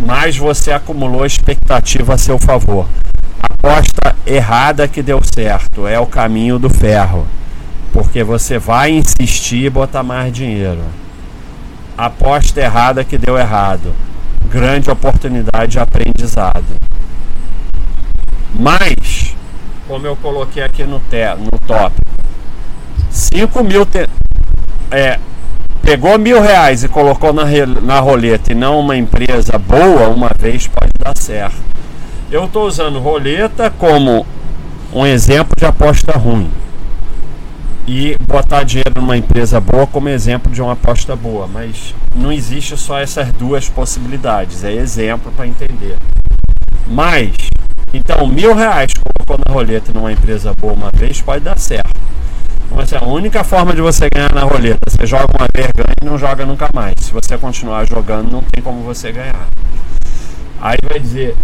mas 0.00 0.36
você 0.36 0.72
acumulou 0.72 1.26
expectativa 1.26 2.14
a 2.14 2.18
seu 2.18 2.38
favor. 2.38 2.86
Aposta 3.42 4.16
errada 4.26 4.88
que 4.88 5.02
deu 5.02 5.20
certo 5.22 5.86
é 5.86 5.98
o 5.98 6.06
caminho 6.06 6.58
do 6.58 6.70
ferro, 6.70 7.26
porque 7.92 8.24
você 8.24 8.58
vai 8.58 8.90
insistir 8.90 9.66
e 9.66 9.70
botar 9.70 10.02
mais 10.02 10.32
dinheiro. 10.32 10.82
Aposta 11.96 12.60
errada 12.60 13.04
que 13.04 13.18
deu 13.18 13.36
errado, 13.36 13.94
grande 14.48 14.90
oportunidade 14.90 15.72
de 15.72 15.78
aprendizado. 15.78 16.64
Mas, 18.54 19.34
como 19.86 20.06
eu 20.06 20.16
coloquei 20.16 20.62
aqui 20.62 20.84
no, 20.84 20.98
no 20.98 21.58
tópico, 21.66 22.12
5 23.10 23.62
mil. 23.64 23.86
É, 24.90 25.18
pegou 25.82 26.18
mil 26.18 26.40
reais 26.40 26.82
e 26.84 26.88
colocou 26.88 27.32
na, 27.32 27.44
na 27.82 28.00
roleta 28.00 28.52
e 28.52 28.54
não 28.54 28.80
uma 28.80 28.96
empresa 28.96 29.58
boa, 29.58 30.08
uma 30.08 30.30
vez 30.38 30.66
pode 30.66 30.92
dar 30.98 31.16
certo. 31.16 31.56
Eu 32.30 32.46
estou 32.46 32.66
usando 32.66 32.98
roleta 32.98 33.70
como 33.70 34.26
um 34.92 35.04
exemplo 35.06 35.54
de 35.56 35.66
aposta 35.66 36.12
ruim. 36.12 36.50
E 37.86 38.16
botar 38.26 38.62
dinheiro 38.62 38.92
numa 38.96 39.16
empresa 39.16 39.60
boa 39.60 39.86
como 39.86 40.08
exemplo 40.08 40.52
de 40.52 40.62
uma 40.62 40.72
aposta 40.72 41.16
boa. 41.16 41.46
Mas 41.46 41.94
não 42.14 42.32
existe 42.32 42.76
só 42.76 42.98
essas 42.98 43.32
duas 43.32 43.68
possibilidades. 43.68 44.64
É 44.64 44.72
exemplo 44.72 45.32
para 45.32 45.46
entender. 45.46 45.96
Mas, 46.86 47.34
então, 47.92 48.26
mil 48.26 48.54
reais 48.54 48.92
colocou 48.94 49.44
na 49.46 49.52
roleta 49.52 49.92
numa 49.92 50.12
empresa 50.12 50.52
boa 50.58 50.72
uma 50.72 50.90
vez 50.94 51.20
pode 51.20 51.44
dar 51.44 51.58
certo. 51.58 52.00
Mas 52.74 52.92
é 52.92 52.98
a 52.98 53.04
única 53.04 53.44
forma 53.44 53.74
de 53.74 53.80
você 53.80 54.08
ganhar 54.12 54.32
na 54.32 54.42
roleta. 54.42 54.78
Você 54.88 55.06
joga 55.06 55.26
uma 55.38 55.48
vez, 55.54 55.68
ganha 55.76 55.94
e 56.00 56.04
não 56.04 56.16
joga 56.16 56.46
nunca 56.46 56.68
mais. 56.72 56.94
Se 57.00 57.12
você 57.12 57.36
continuar 57.36 57.86
jogando, 57.86 58.30
não 58.30 58.42
tem 58.42 58.62
como 58.62 58.82
você 58.82 59.12
ganhar. 59.12 59.46
Aí 60.60 60.78
vai 60.88 60.98
dizer, 60.98 61.36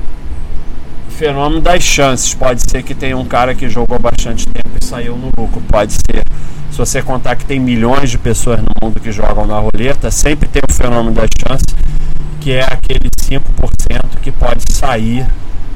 fenômeno 1.19 1.61
das 1.61 1.83
chances. 1.83 2.33
Pode 2.33 2.63
ser 2.71 2.83
que 2.85 2.95
tenha 2.95 3.17
um 3.17 3.25
cara 3.25 3.53
que 3.55 3.69
jogou 3.69 3.99
bastante 3.99 4.47
tempo 4.47 4.79
e 4.81 4.85
saiu 4.85 5.17
no 5.17 5.31
lucro. 5.37 5.61
Pode 5.69 5.93
ser. 5.93 6.23
Se 6.71 6.79
você 6.79 7.03
contar 7.03 7.35
que 7.35 7.45
tem 7.45 7.59
milhões 7.59 8.09
de 8.09 8.17
pessoas 8.17 8.61
no 8.61 8.69
mundo 8.81 9.01
que 9.01 9.11
jogam 9.11 9.45
na 9.45 9.59
roleta, 9.59 10.13
sempre 10.13 10.49
tem 10.49 10.63
o 10.69 10.73
fenômeno 10.73 11.13
das 11.17 11.29
chances, 11.37 11.67
que 12.41 12.53
é 12.53 12.63
aquele 12.63 13.11
5% 13.11 14.21
que 14.23 14.31
pode 14.31 14.73
sair 14.73 15.27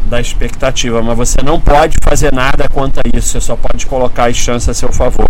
da 0.07 0.21
expectativa, 0.21 1.03
mas 1.03 1.17
você 1.17 1.39
não 1.43 1.59
pode 1.59 1.97
fazer 2.05 2.33
nada 2.33 2.67
quanto 2.73 2.99
a 2.99 3.03
isso, 3.17 3.29
você 3.29 3.41
só 3.41 3.57
pode 3.57 3.87
colocar 3.87 4.29
as 4.29 4.37
chances 4.37 4.69
a 4.69 4.75
seu 4.75 4.93
favor. 4.93 5.27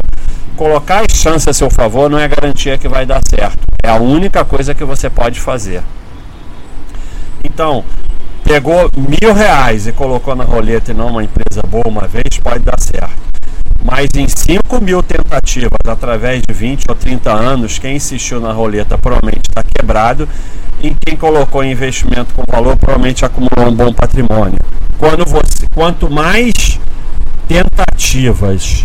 Colocar 0.56 1.04
as 1.08 1.16
chances 1.16 1.48
a 1.48 1.52
seu 1.54 1.70
favor 1.70 2.10
não 2.10 2.18
é 2.18 2.28
garantia 2.28 2.76
que 2.76 2.88
vai 2.88 3.06
dar 3.06 3.20
certo, 3.26 3.60
é 3.82 3.88
a 3.88 3.96
única 3.96 4.44
coisa 4.44 4.74
que 4.74 4.84
você 4.84 5.08
pode 5.08 5.40
fazer. 5.40 5.82
Então, 7.44 7.84
pegou 8.44 8.88
mil 8.96 9.32
reais 9.32 9.86
e 9.86 9.92
colocou 9.92 10.34
na 10.34 10.44
roleta 10.44 10.90
e 10.90 10.94
não 10.94 11.08
uma 11.08 11.24
empresa 11.24 11.62
boa 11.66 11.86
uma 11.86 12.06
vez, 12.06 12.38
pode 12.42 12.60
dar 12.60 12.78
certo. 12.78 13.22
Mas 13.84 14.08
em 14.14 14.28
5 14.28 14.80
mil 14.80 15.02
tentativas, 15.02 15.78
através 15.86 16.42
de 16.46 16.54
20 16.54 16.84
ou 16.88 16.94
30 16.94 17.32
anos, 17.32 17.78
quem 17.78 17.96
insistiu 17.96 18.40
na 18.40 18.52
roleta 18.52 18.96
provavelmente 18.96 19.48
está 19.48 19.62
quebrado 19.62 20.28
e 20.80 20.94
quem 21.04 21.16
colocou 21.16 21.64
investimento 21.64 22.34
com 22.34 22.44
valor 22.48 22.76
provavelmente 22.76 23.24
acumulou 23.24 23.68
um 23.68 23.74
bom 23.74 23.92
patrimônio. 23.92 24.58
Quando 24.98 25.24
você, 25.24 25.66
quanto 25.74 26.10
mais 26.10 26.78
tentativas 27.48 28.84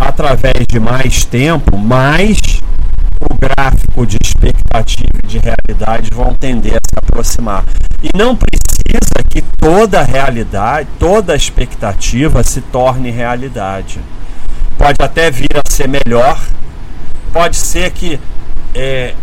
através 0.00 0.66
de 0.68 0.80
mais 0.80 1.24
tempo, 1.24 1.76
mais 1.78 2.60
o 3.22 3.36
gráfico 3.40 4.06
de 4.06 4.18
expectativa 4.22 5.18
e 5.22 5.26
de 5.26 5.38
realidade 5.38 6.10
vão 6.12 6.34
tender 6.34 6.74
a 6.74 6.80
se 6.88 6.94
aproximar. 6.96 7.64
E 8.02 8.10
não 8.16 8.36
precisa 8.36 9.22
que 9.30 9.42
toda 9.42 10.02
realidade, 10.02 10.88
toda 10.98 11.36
expectativa 11.36 12.42
se 12.42 12.60
torne 12.60 13.10
realidade. 13.10 14.00
Pode 14.76 14.96
até 15.00 15.30
vir 15.30 15.50
a 15.54 15.70
ser 15.70 15.88
melhor, 15.88 16.40
pode 17.32 17.56
ser 17.56 17.90
que 17.90 18.18
é, 18.74 19.14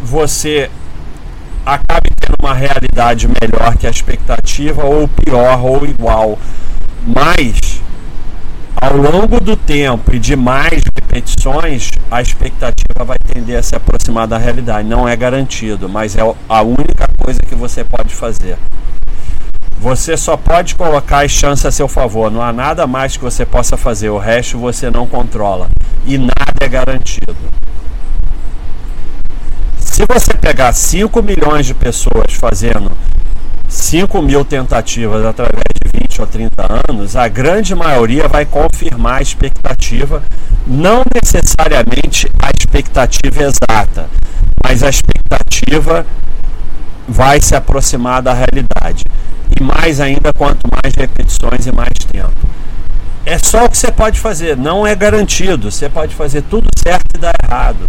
você 0.00 0.70
acabe 1.64 2.10
tendo 2.18 2.36
uma 2.40 2.54
realidade 2.54 3.28
melhor 3.28 3.76
que 3.76 3.86
a 3.86 3.90
expectativa, 3.90 4.84
ou 4.84 5.08
pior, 5.08 5.64
ou 5.64 5.84
igual. 5.84 6.38
Mas, 7.06 7.80
ao 8.76 8.96
longo 8.96 9.40
do 9.40 9.56
tempo 9.56 10.14
e 10.14 10.18
de 10.18 10.36
mais 10.36 10.82
repetições, 10.94 11.90
a 12.14 12.22
expectativa 12.22 13.04
vai 13.04 13.18
tender 13.18 13.58
a 13.58 13.62
se 13.62 13.74
aproximar 13.74 14.28
da 14.28 14.38
realidade. 14.38 14.86
Não 14.86 15.08
é 15.08 15.16
garantido, 15.16 15.88
mas 15.88 16.16
é 16.16 16.20
a 16.48 16.62
única 16.62 17.08
coisa 17.18 17.40
que 17.40 17.56
você 17.56 17.82
pode 17.82 18.14
fazer. 18.14 18.56
Você 19.80 20.16
só 20.16 20.36
pode 20.36 20.76
colocar 20.76 21.24
as 21.24 21.32
chances 21.32 21.66
a 21.66 21.72
seu 21.72 21.88
favor. 21.88 22.30
Não 22.30 22.40
há 22.40 22.52
nada 22.52 22.86
mais 22.86 23.16
que 23.16 23.24
você 23.24 23.44
possa 23.44 23.76
fazer. 23.76 24.10
O 24.10 24.18
resto 24.18 24.58
você 24.58 24.88
não 24.90 25.08
controla. 25.08 25.68
E 26.06 26.16
nada 26.16 26.54
é 26.60 26.68
garantido. 26.68 27.34
Se 29.80 30.04
você 30.08 30.34
pegar 30.34 30.72
5 30.72 31.20
milhões 31.20 31.66
de 31.66 31.74
pessoas 31.74 32.32
fazendo 32.34 32.92
5 33.68 34.22
mil 34.22 34.44
tentativas 34.44 35.26
através 35.26 35.64
de 35.82 36.00
20 36.00 36.20
ou 36.20 36.26
30 36.28 36.80
anos, 36.88 37.16
a 37.16 37.26
grande 37.26 37.74
maioria 37.74 38.28
vai 38.28 38.46
confirmar 38.46 39.18
a 39.18 39.22
expectativa, 39.22 40.22
não 40.66 41.02
necessariamente 41.14 42.28
a 42.40 42.50
expectativa 42.56 43.42
exata, 43.42 44.08
mas 44.62 44.82
a 44.82 44.88
expectativa 44.88 46.06
vai 47.06 47.40
se 47.40 47.54
aproximar 47.54 48.22
da 48.22 48.32
realidade. 48.32 49.04
E 49.58 49.62
mais 49.62 50.00
ainda, 50.00 50.32
quanto 50.32 50.60
mais 50.72 50.94
repetições 50.94 51.66
e 51.66 51.72
mais 51.72 51.92
tempo. 52.10 52.48
É 53.26 53.38
só 53.38 53.64
o 53.64 53.70
que 53.70 53.76
você 53.76 53.90
pode 53.90 54.18
fazer, 54.20 54.56
não 54.56 54.86
é 54.86 54.94
garantido. 54.94 55.70
Você 55.70 55.88
pode 55.88 56.14
fazer 56.14 56.42
tudo 56.42 56.68
certo 56.76 57.04
e 57.14 57.18
dar 57.18 57.34
errado. 57.42 57.88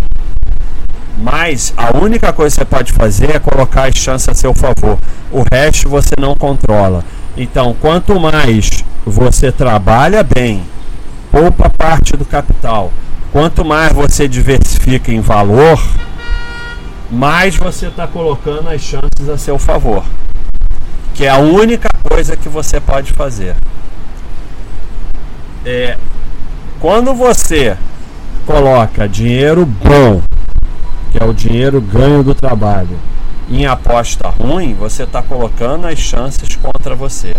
Mas 1.18 1.74
a 1.78 1.98
única 1.98 2.34
coisa 2.34 2.56
que 2.56 2.60
você 2.60 2.66
pode 2.66 2.92
fazer 2.94 3.36
é 3.36 3.40
colocar 3.40 3.88
as 3.88 3.96
chances 3.96 4.28
a 4.28 4.34
seu 4.34 4.54
favor. 4.54 4.98
O 5.32 5.44
resto 5.52 5.90
você 5.90 6.14
não 6.20 6.36
controla. 6.36 7.04
Então, 7.38 7.76
quanto 7.82 8.20
mais 8.20 8.84
você 9.06 9.52
trabalha 9.52 10.24
bem, 10.24 10.64
poupa 11.36 11.70
parte 11.70 12.16
do 12.16 12.24
capital, 12.24 12.94
quanto 13.30 13.66
mais 13.66 13.92
você 13.92 14.26
diversifica 14.26 15.12
em 15.12 15.20
valor, 15.20 15.78
mais 17.12 17.58
você 17.58 17.88
está 17.88 18.08
colocando 18.08 18.70
as 18.70 18.80
chances 18.80 19.28
a 19.28 19.38
seu 19.38 19.60
favor. 19.60 20.06
Que 21.14 21.26
é 21.26 21.30
a 21.30 21.38
única 21.38 21.90
coisa 22.10 22.38
que 22.38 22.48
você 22.48 22.80
pode 22.80 23.12
fazer. 23.12 23.54
É, 25.66 25.98
quando 26.80 27.14
você 27.14 27.76
coloca 28.46 29.06
dinheiro 29.06 29.66
bom 29.66 30.22
que 31.12 31.22
é 31.22 31.26
o 31.26 31.34
dinheiro 31.34 31.82
ganho 31.82 32.24
do 32.24 32.34
trabalho, 32.34 32.98
em 33.50 33.66
aposta 33.66 34.30
ruim, 34.30 34.74
você 34.74 35.04
está 35.04 35.22
colocando 35.22 35.86
as 35.86 36.00
chances 36.00 36.56
contra 36.56 36.96
você. 36.96 37.36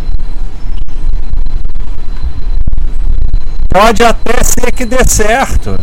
Pode 3.78 4.02
até 4.02 4.42
ser 4.42 4.72
que 4.72 4.86
dê 4.86 5.04
certo. 5.06 5.78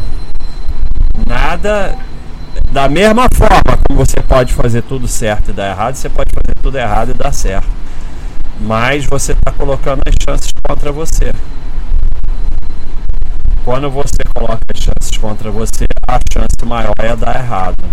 Nada. 1.28 1.96
Da 2.72 2.90
mesma 2.90 3.28
forma 3.32 3.78
como 3.88 4.04
você 4.04 4.20
pode 4.20 4.52
fazer 4.52 4.82
tudo 4.82 5.08
certo 5.08 5.52
e 5.52 5.54
dar 5.54 5.70
errado, 5.70 5.94
você 5.94 6.10
pode 6.10 6.32
fazer 6.32 6.60
tudo 6.60 6.76
errado 6.76 7.12
e 7.12 7.14
dar 7.14 7.32
certo. 7.32 7.68
Mas 8.60 9.06
você 9.06 9.34
está 9.34 9.52
colocando 9.52 10.02
as 10.08 10.16
chances 10.20 10.52
contra 10.68 10.92
você. 10.92 11.32
Quando 13.64 13.92
você 13.92 14.24
coloca 14.34 14.58
as 14.74 14.84
chances 14.84 15.16
contra 15.16 15.52
você, 15.52 15.86
a 16.08 16.20
chance 16.34 16.66
maior 16.66 16.96
é 16.98 17.16
dar 17.16 17.36
errado. 17.36 17.86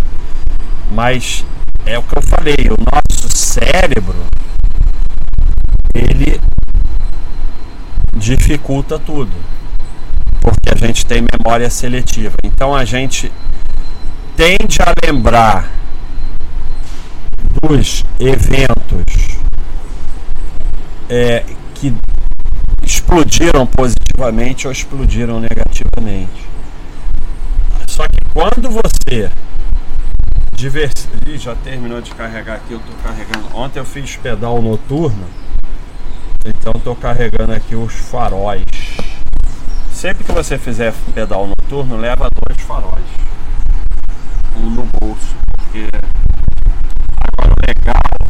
Mas 0.91 1.45
é 1.85 1.99
o 1.99 2.01
que 2.01 2.17
eu 2.17 2.23
falei, 2.23 2.57
o 2.71 2.77
nosso 2.91 3.29
cérebro 3.37 4.15
ele 5.93 6.41
dificulta 8.17 8.97
tudo. 8.97 9.60
Porque 10.41 10.69
a 10.69 10.75
gente 10.75 11.05
tem 11.05 11.21
memória 11.21 11.69
seletiva. 11.69 12.35
Então 12.43 12.75
a 12.75 12.83
gente 12.83 13.31
tende 14.35 14.79
a 14.81 14.93
lembrar 15.05 15.69
dos 17.61 18.03
eventos 18.19 19.37
é, 21.09 21.45
que 21.75 21.95
explodiram 22.83 23.65
positivamente 23.65 24.67
ou 24.67 24.73
explodiram 24.73 25.39
negativamente. 25.39 26.49
Só 27.87 28.03
que 28.03 28.19
quando 28.33 28.69
você 28.69 29.31
diversifica. 30.61 31.11
Já 31.37 31.55
terminou 31.55 32.01
de 32.01 32.11
carregar 32.11 32.55
aqui, 32.55 32.73
eu 32.73 32.77
estou 32.77 32.95
carregando. 33.03 33.57
Ontem 33.57 33.79
eu 33.79 33.85
fiz 33.85 34.15
pedal 34.15 34.61
noturno, 34.61 35.25
então 36.45 36.73
estou 36.75 36.95
carregando 36.95 37.53
aqui 37.53 37.73
os 37.73 37.93
faróis. 37.93 38.63
Sempre 40.01 40.23
que 40.23 40.31
você 40.31 40.57
fizer 40.57 40.91
pedal 41.13 41.45
noturno, 41.45 41.95
leva 41.95 42.27
dois 42.43 42.59
faróis. 42.65 43.05
Um 44.57 44.71
no 44.71 44.83
bolso. 44.99 45.35
Porque 45.55 45.87
agora 47.37 47.53
o 47.53 47.67
legal, 47.67 48.27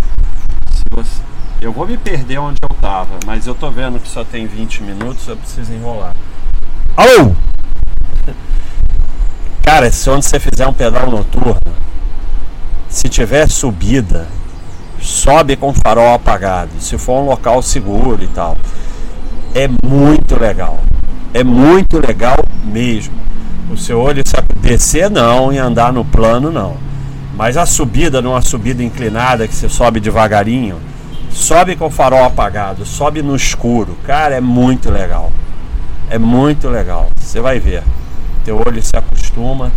se 0.69 0.83
você. 0.91 1.21
Eu 1.61 1.71
vou 1.71 1.87
me 1.87 1.95
perder 1.95 2.39
onde 2.39 2.57
eu 2.61 2.75
tava, 2.81 3.17
mas 3.25 3.47
eu 3.47 3.55
tô 3.55 3.71
vendo 3.71 4.01
que 4.01 4.09
só 4.09 4.21
tem 4.25 4.45
20 4.47 4.83
minutos, 4.83 5.25
eu 5.29 5.37
preciso 5.37 5.71
enrolar. 5.71 6.13
Alô! 6.97 7.33
Cara, 9.63 9.89
se 9.93 10.09
onde 10.09 10.25
você 10.25 10.41
fizer 10.41 10.67
um 10.67 10.73
pedal 10.73 11.09
noturno, 11.09 11.55
se 12.89 13.07
tiver 13.07 13.49
subida, 13.49 14.27
sobe 14.99 15.55
com 15.55 15.73
farol 15.73 16.15
apagado. 16.15 16.71
Se 16.81 16.97
for 16.97 17.21
um 17.21 17.27
local 17.27 17.61
seguro 17.61 18.21
e 18.21 18.27
tal. 18.27 18.57
É 19.55 19.69
muito 19.87 20.37
legal. 20.37 20.81
É 21.33 21.43
muito 21.43 21.97
legal 22.05 22.37
mesmo. 22.65 23.13
O 23.71 23.77
seu 23.77 23.99
olho 23.99 24.21
sabe 24.25 24.47
descer 24.59 25.09
não 25.09 25.51
e 25.53 25.57
andar 25.57 25.93
no 25.93 26.03
plano 26.03 26.51
não. 26.51 26.75
Mas 27.35 27.55
a 27.55 27.65
subida 27.65 28.21
numa 28.21 28.41
subida 28.41 28.83
inclinada 28.83 29.47
que 29.47 29.55
você 29.55 29.69
sobe 29.69 30.01
devagarinho, 30.01 30.77
sobe 31.29 31.77
com 31.77 31.85
o 31.85 31.89
farol 31.89 32.25
apagado, 32.25 32.85
sobe 32.85 33.21
no 33.21 33.35
escuro. 33.35 33.97
Cara, 34.05 34.35
é 34.35 34.41
muito 34.41 34.91
legal. 34.91 35.31
É 36.09 36.17
muito 36.17 36.67
legal. 36.67 37.09
Você 37.17 37.39
vai 37.39 37.59
ver. 37.59 37.83
Teu 38.43 38.57
olho 38.57 38.83
se 38.83 38.95
acostuma 38.97 39.71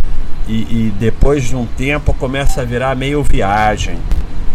e, 0.47 0.53
e 0.53 0.93
depois 0.99 1.45
de 1.45 1.55
um 1.55 1.65
tempo 1.65 2.13
começa 2.13 2.61
a 2.61 2.65
virar 2.65 2.95
meio 2.95 3.23
viagem. 3.23 3.97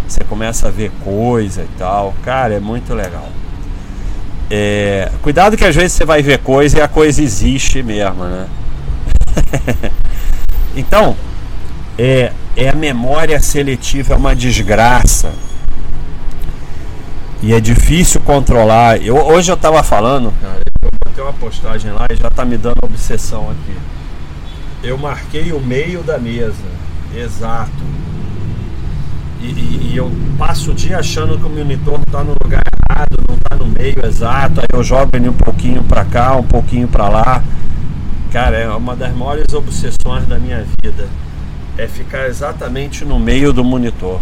Você 0.06 0.22
começa 0.24 0.68
a 0.68 0.70
ver 0.70 0.90
coisa 1.02 1.62
e 1.62 1.78
tal. 1.78 2.12
Cara, 2.22 2.54
é 2.54 2.60
muito 2.60 2.92
legal. 2.92 3.28
É, 4.50 5.12
cuidado 5.22 5.56
que 5.56 5.64
às 5.64 5.76
vezes 5.76 5.92
você 5.92 6.04
vai 6.04 6.22
ver 6.22 6.38
coisa 6.38 6.78
e 6.78 6.82
a 6.82 6.88
coisa 6.88 7.22
existe 7.22 7.82
mesmo, 7.84 8.24
né? 8.24 8.48
então, 10.74 11.16
é, 11.96 12.32
é 12.56 12.68
a 12.68 12.74
memória 12.74 13.40
seletiva, 13.40 14.14
é 14.14 14.16
uma 14.16 14.34
desgraça. 14.34 15.32
E 17.40 17.54
é 17.54 17.60
difícil 17.60 18.20
controlar. 18.20 19.00
Eu, 19.00 19.16
hoje 19.16 19.50
eu 19.52 19.56
tava 19.56 19.82
falando, 19.82 20.32
cara, 20.42 20.60
eu 20.82 20.90
botei 21.04 21.22
uma 21.22 21.32
postagem 21.32 21.92
lá 21.92 22.06
e 22.10 22.16
já 22.16 22.28
tá 22.28 22.44
me 22.44 22.58
dando 22.58 22.76
obsessão 22.82 23.50
aqui. 23.50 23.76
Eu 24.82 24.98
marquei 24.98 25.52
o 25.52 25.60
meio 25.60 26.02
da 26.02 26.18
mesa, 26.18 26.56
exato. 27.14 27.70
E, 29.40 29.46
e, 29.46 29.90
e 29.92 29.96
eu 29.96 30.10
passo 30.38 30.72
o 30.72 30.74
dia 30.74 30.98
achando 30.98 31.38
que 31.38 31.46
o 31.46 31.50
monitor 31.50 32.00
tá 32.10 32.22
no 32.22 32.34
lugar 32.42 32.62
errado, 32.90 33.16
não 33.28 33.36
tá 33.36 33.56
no 33.56 33.66
meio 33.66 34.04
exato. 34.04 34.60
Aí 34.60 34.66
eu 34.72 34.82
jogo 34.82 35.10
ele 35.14 35.28
um 35.28 35.34
pouquinho 35.34 35.82
para 35.82 36.04
cá, 36.04 36.36
um 36.36 36.42
pouquinho 36.42 36.86
para 36.86 37.08
lá. 37.08 37.42
Cara, 38.30 38.58
é 38.58 38.68
uma 38.68 38.94
das 38.94 39.14
maiores 39.14 39.52
obsessões 39.54 40.26
da 40.26 40.38
minha 40.38 40.64
vida. 40.82 41.08
É 41.78 41.86
ficar 41.86 42.26
exatamente 42.28 43.04
no 43.04 43.18
meio 43.18 43.52
do 43.52 43.64
monitor. 43.64 44.20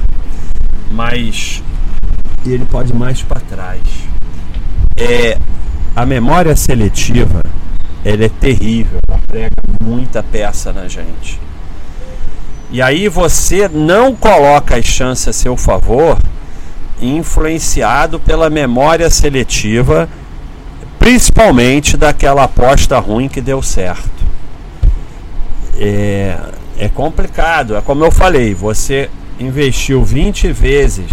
Mas 0.91 1.63
ele 2.47 2.65
pode 2.65 2.95
mais 2.95 3.23
para 3.23 3.41
trás. 3.41 3.83
É, 4.97 5.39
a 5.95 6.07
memória 6.07 6.55
seletiva 6.57 7.43
ela 8.05 8.25
é 8.25 8.29
terrível, 8.29 8.99
ela 9.09 9.19
prega 9.27 9.57
muita 9.83 10.23
peça 10.23 10.73
na 10.73 10.87
gente. 10.89 11.41
E 12.71 12.83
aí 12.83 13.09
você 13.09 13.69
não 13.69 14.15
coloca 14.15 14.77
as 14.77 14.85
chances 14.85 15.29
a 15.29 15.33
seu 15.33 15.57
favor, 15.57 16.19
influenciado 17.01 18.19
pela 18.21 18.51
memória 18.51 19.09
seletiva 19.09 20.09
principalmente 21.09 21.97
daquela 21.97 22.45
aposta 22.45 22.99
ruim 22.99 23.29
que 23.29 23.41
deu 23.41 23.63
certo. 23.63 24.11
É, 25.79 26.39
é 26.77 26.89
complicado, 26.89 27.77
é 27.77 27.81
como 27.81 28.05
eu 28.05 28.11
falei, 28.11 28.53
você 28.53 29.09
investiu 29.41 30.05
20 30.05 30.53
vezes, 30.53 31.11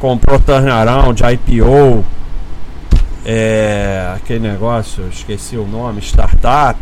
comprou 0.00 0.40
turnaround, 0.40 1.22
IPO, 1.22 2.04
é, 3.24 4.14
aquele 4.16 4.48
negócio, 4.48 5.08
esqueci 5.12 5.56
o 5.56 5.64
nome, 5.64 6.00
startup, 6.00 6.78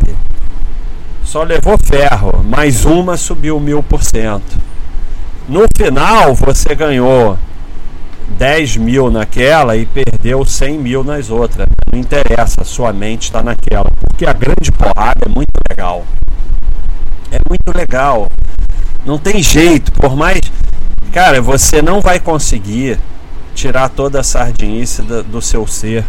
só 1.37 1.43
levou 1.43 1.77
ferro, 1.77 2.43
mais 2.43 2.87
uma 2.87 3.15
subiu 3.15 3.61
mil 3.61 3.83
por 3.83 4.03
cento. 4.03 4.57
No 5.47 5.67
final 5.77 6.35
você 6.35 6.75
ganhou 6.75 7.37
10 8.39 8.79
mil 8.79 9.11
naquela 9.11 9.77
e 9.77 9.85
perdeu 9.85 10.47
100 10.47 10.79
mil 10.79 11.05
nas 11.05 11.29
outras. 11.29 11.67
Não 11.93 12.01
interessa, 12.01 12.65
sua 12.65 12.91
mente 12.91 13.25
está 13.25 13.43
naquela. 13.43 13.91
Porque 14.01 14.25
a 14.25 14.33
grande 14.33 14.73
porrada 14.73 15.27
é 15.27 15.29
muito 15.29 15.53
legal. 15.69 16.07
É 17.31 17.39
muito 17.47 17.77
legal. 17.77 18.29
Não 19.05 19.19
tem 19.19 19.43
jeito, 19.43 19.93
por 19.93 20.17
mais. 20.17 20.41
Cara, 21.13 21.43
você 21.43 21.83
não 21.83 22.01
vai 22.01 22.19
conseguir 22.19 22.99
tirar 23.55 23.91
toda 23.91 24.21
a 24.21 24.25
sardinice 24.25 25.03
do, 25.03 25.23
do 25.23 25.43
seu 25.43 25.67
ser, 25.67 26.03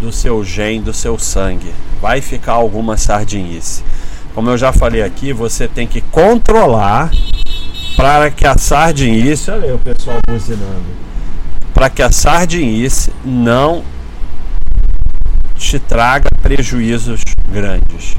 do 0.00 0.10
seu 0.10 0.42
gen, 0.42 0.80
do 0.80 0.94
seu 0.94 1.18
sangue. 1.18 1.74
Vai 2.00 2.22
ficar 2.22 2.52
alguma 2.52 2.96
sardinice. 2.96 3.82
Como 4.38 4.50
eu 4.50 4.56
já 4.56 4.72
falei 4.72 5.02
aqui, 5.02 5.32
você 5.32 5.66
tem 5.66 5.84
que 5.84 6.00
controlar 6.00 7.10
para 7.96 8.30
que 8.30 8.46
a 8.46 8.56
sardinice, 8.56 9.50
olha 9.50 9.64
aí 9.64 9.72
o 9.72 9.78
pessoal 9.80 10.18
buzinando, 10.30 10.86
para 11.74 11.90
que 11.90 12.00
a 12.00 12.12
sardinice 12.12 13.12
não 13.24 13.82
te 15.56 15.80
traga 15.80 16.28
prejuízos 16.40 17.20
grandes. 17.50 18.16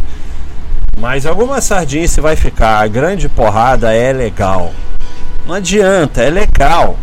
Mas 0.99 1.25
alguma 1.25 1.61
sardinice 1.61 2.19
vai 2.19 2.35
ficar, 2.35 2.79
a 2.79 2.87
grande 2.87 3.29
porrada 3.29 3.93
é 3.93 4.11
legal. 4.11 4.73
Não 5.47 5.55
adianta, 5.55 6.21
é 6.21 6.29
legal. 6.29 6.97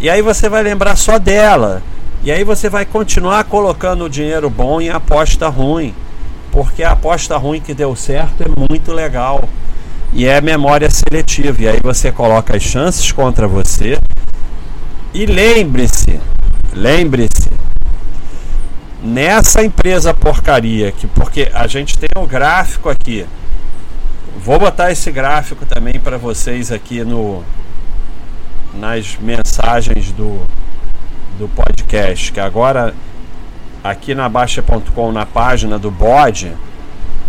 E 0.00 0.10
aí 0.10 0.20
você 0.20 0.48
vai 0.48 0.64
lembrar 0.64 0.96
só 0.96 1.16
dela. 1.20 1.80
E 2.24 2.32
aí 2.32 2.42
você 2.42 2.68
vai 2.68 2.84
continuar 2.84 3.44
colocando 3.44 4.02
o 4.02 4.10
dinheiro 4.10 4.50
bom 4.50 4.80
em 4.80 4.90
aposta 4.90 5.46
ruim. 5.48 5.94
Porque 6.56 6.82
a 6.82 6.92
aposta 6.92 7.36
ruim 7.36 7.60
que 7.60 7.74
deu 7.74 7.94
certo 7.94 8.42
é 8.42 8.46
muito 8.70 8.90
legal 8.90 9.46
e 10.10 10.24
é 10.24 10.40
memória 10.40 10.88
seletiva. 10.88 11.60
E 11.60 11.68
aí 11.68 11.80
você 11.82 12.10
coloca 12.10 12.56
as 12.56 12.62
chances 12.62 13.12
contra 13.12 13.46
você. 13.46 13.98
E 15.12 15.26
lembre-se, 15.26 16.18
lembre-se, 16.72 17.50
nessa 19.02 19.62
empresa 19.62 20.14
porcaria 20.14 20.90
que 20.92 21.06
porque 21.06 21.50
a 21.52 21.66
gente 21.66 21.98
tem 21.98 22.08
um 22.16 22.26
gráfico 22.26 22.88
aqui. 22.88 23.26
Vou 24.42 24.58
botar 24.58 24.90
esse 24.90 25.12
gráfico 25.12 25.66
também 25.66 26.00
para 26.00 26.16
vocês 26.16 26.72
aqui 26.72 27.04
no 27.04 27.44
nas 28.72 29.18
mensagens 29.20 30.10
do 30.12 30.40
do 31.38 31.48
podcast, 31.48 32.32
que 32.32 32.40
agora 32.40 32.94
aqui 33.90 34.14
na 34.14 34.28
baixa.com 34.28 35.12
na 35.12 35.26
página 35.26 35.78
do 35.78 35.90
bode 35.90 36.52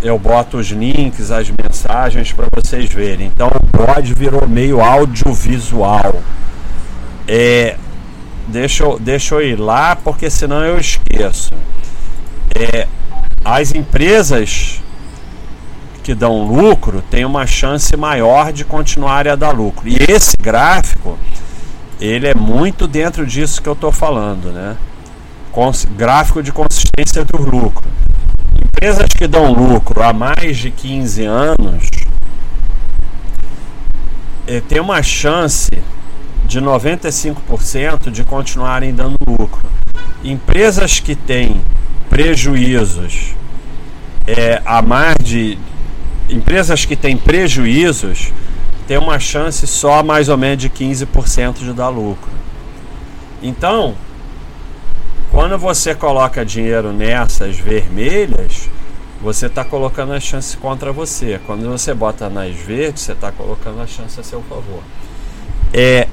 eu 0.00 0.18
boto 0.18 0.58
os 0.58 0.68
links, 0.68 1.30
as 1.30 1.50
mensagens 1.50 2.32
para 2.32 2.46
vocês 2.54 2.88
verem. 2.88 3.26
Então 3.26 3.48
o 3.48 3.66
pod 3.66 4.14
virou 4.14 4.48
meio 4.48 4.80
audiovisual. 4.80 6.22
É, 7.26 7.76
deixa, 8.46 8.84
eu, 8.84 8.98
deixa 8.98 9.34
eu 9.34 9.42
ir 9.42 9.56
lá 9.58 9.96
porque 9.96 10.30
senão 10.30 10.64
eu 10.64 10.78
esqueço. 10.78 11.50
É, 12.54 12.86
as 13.44 13.74
empresas 13.74 14.80
que 16.02 16.14
dão 16.14 16.46
lucro 16.46 17.02
têm 17.10 17.24
uma 17.24 17.46
chance 17.46 17.94
maior 17.96 18.52
de 18.52 18.64
continuarem 18.64 19.32
a 19.32 19.36
dar 19.36 19.50
lucro. 19.50 19.88
E 19.88 19.96
esse 20.08 20.36
gráfico, 20.40 21.18
ele 22.00 22.26
é 22.26 22.34
muito 22.34 22.86
dentro 22.86 23.26
disso 23.26 23.60
que 23.60 23.68
eu 23.68 23.74
estou 23.74 23.92
falando, 23.92 24.52
né? 24.52 24.76
Gráfico 25.96 26.42
de 26.42 26.52
consistência 26.52 27.24
do 27.24 27.38
lucro 27.38 27.88
empresas 28.78 29.08
que 29.08 29.26
dão 29.26 29.52
lucro 29.52 30.00
há 30.00 30.12
mais 30.12 30.56
de 30.56 30.70
15 30.70 31.24
anos 31.24 31.90
é, 34.46 34.60
tem 34.60 34.80
uma 34.80 35.02
chance 35.02 35.68
de 36.46 36.60
95% 36.60 38.08
de 38.12 38.22
continuarem 38.22 38.94
dando 38.94 39.16
lucro. 39.26 39.68
Empresas 40.22 41.00
que 41.00 41.16
têm 41.16 41.60
prejuízos 42.08 43.34
é, 44.24 44.62
a 44.64 44.80
mais 44.80 45.16
de 45.24 45.58
empresas 46.30 46.84
que 46.84 46.94
têm 46.94 47.16
prejuízos 47.16 48.32
têm 48.86 48.96
uma 48.96 49.18
chance 49.18 49.66
só 49.66 50.04
mais 50.04 50.28
ou 50.28 50.36
menos 50.36 50.58
de 50.58 50.70
15% 50.70 51.58
de 51.58 51.72
dar 51.72 51.88
lucro. 51.88 52.30
Então, 53.42 53.96
quando 55.30 55.58
você 55.58 55.94
coloca 55.94 56.44
dinheiro 56.44 56.92
nessas 56.92 57.58
vermelhas, 57.58 58.68
você 59.20 59.46
está 59.46 59.64
colocando 59.64 60.12
a 60.12 60.20
chance 60.20 60.56
contra 60.56 60.92
você. 60.92 61.40
Quando 61.46 61.68
você 61.68 61.92
bota 61.92 62.30
nas 62.30 62.54
verdes, 62.54 63.02
você 63.02 63.12
está 63.12 63.32
colocando 63.32 63.80
a 63.80 63.86
chance 63.86 64.18
a 64.18 64.22
seu 64.22 64.42
favor. 64.42 64.82
É, 65.72 66.06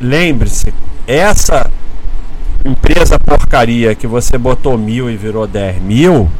lembre-se, 0.00 0.72
essa 1.06 1.70
empresa 2.64 3.18
porcaria 3.18 3.94
que 3.94 4.06
você 4.06 4.38
botou 4.38 4.78
mil 4.78 5.10
e 5.10 5.16
virou 5.16 5.46
10 5.46 5.82
mil, 5.82 6.30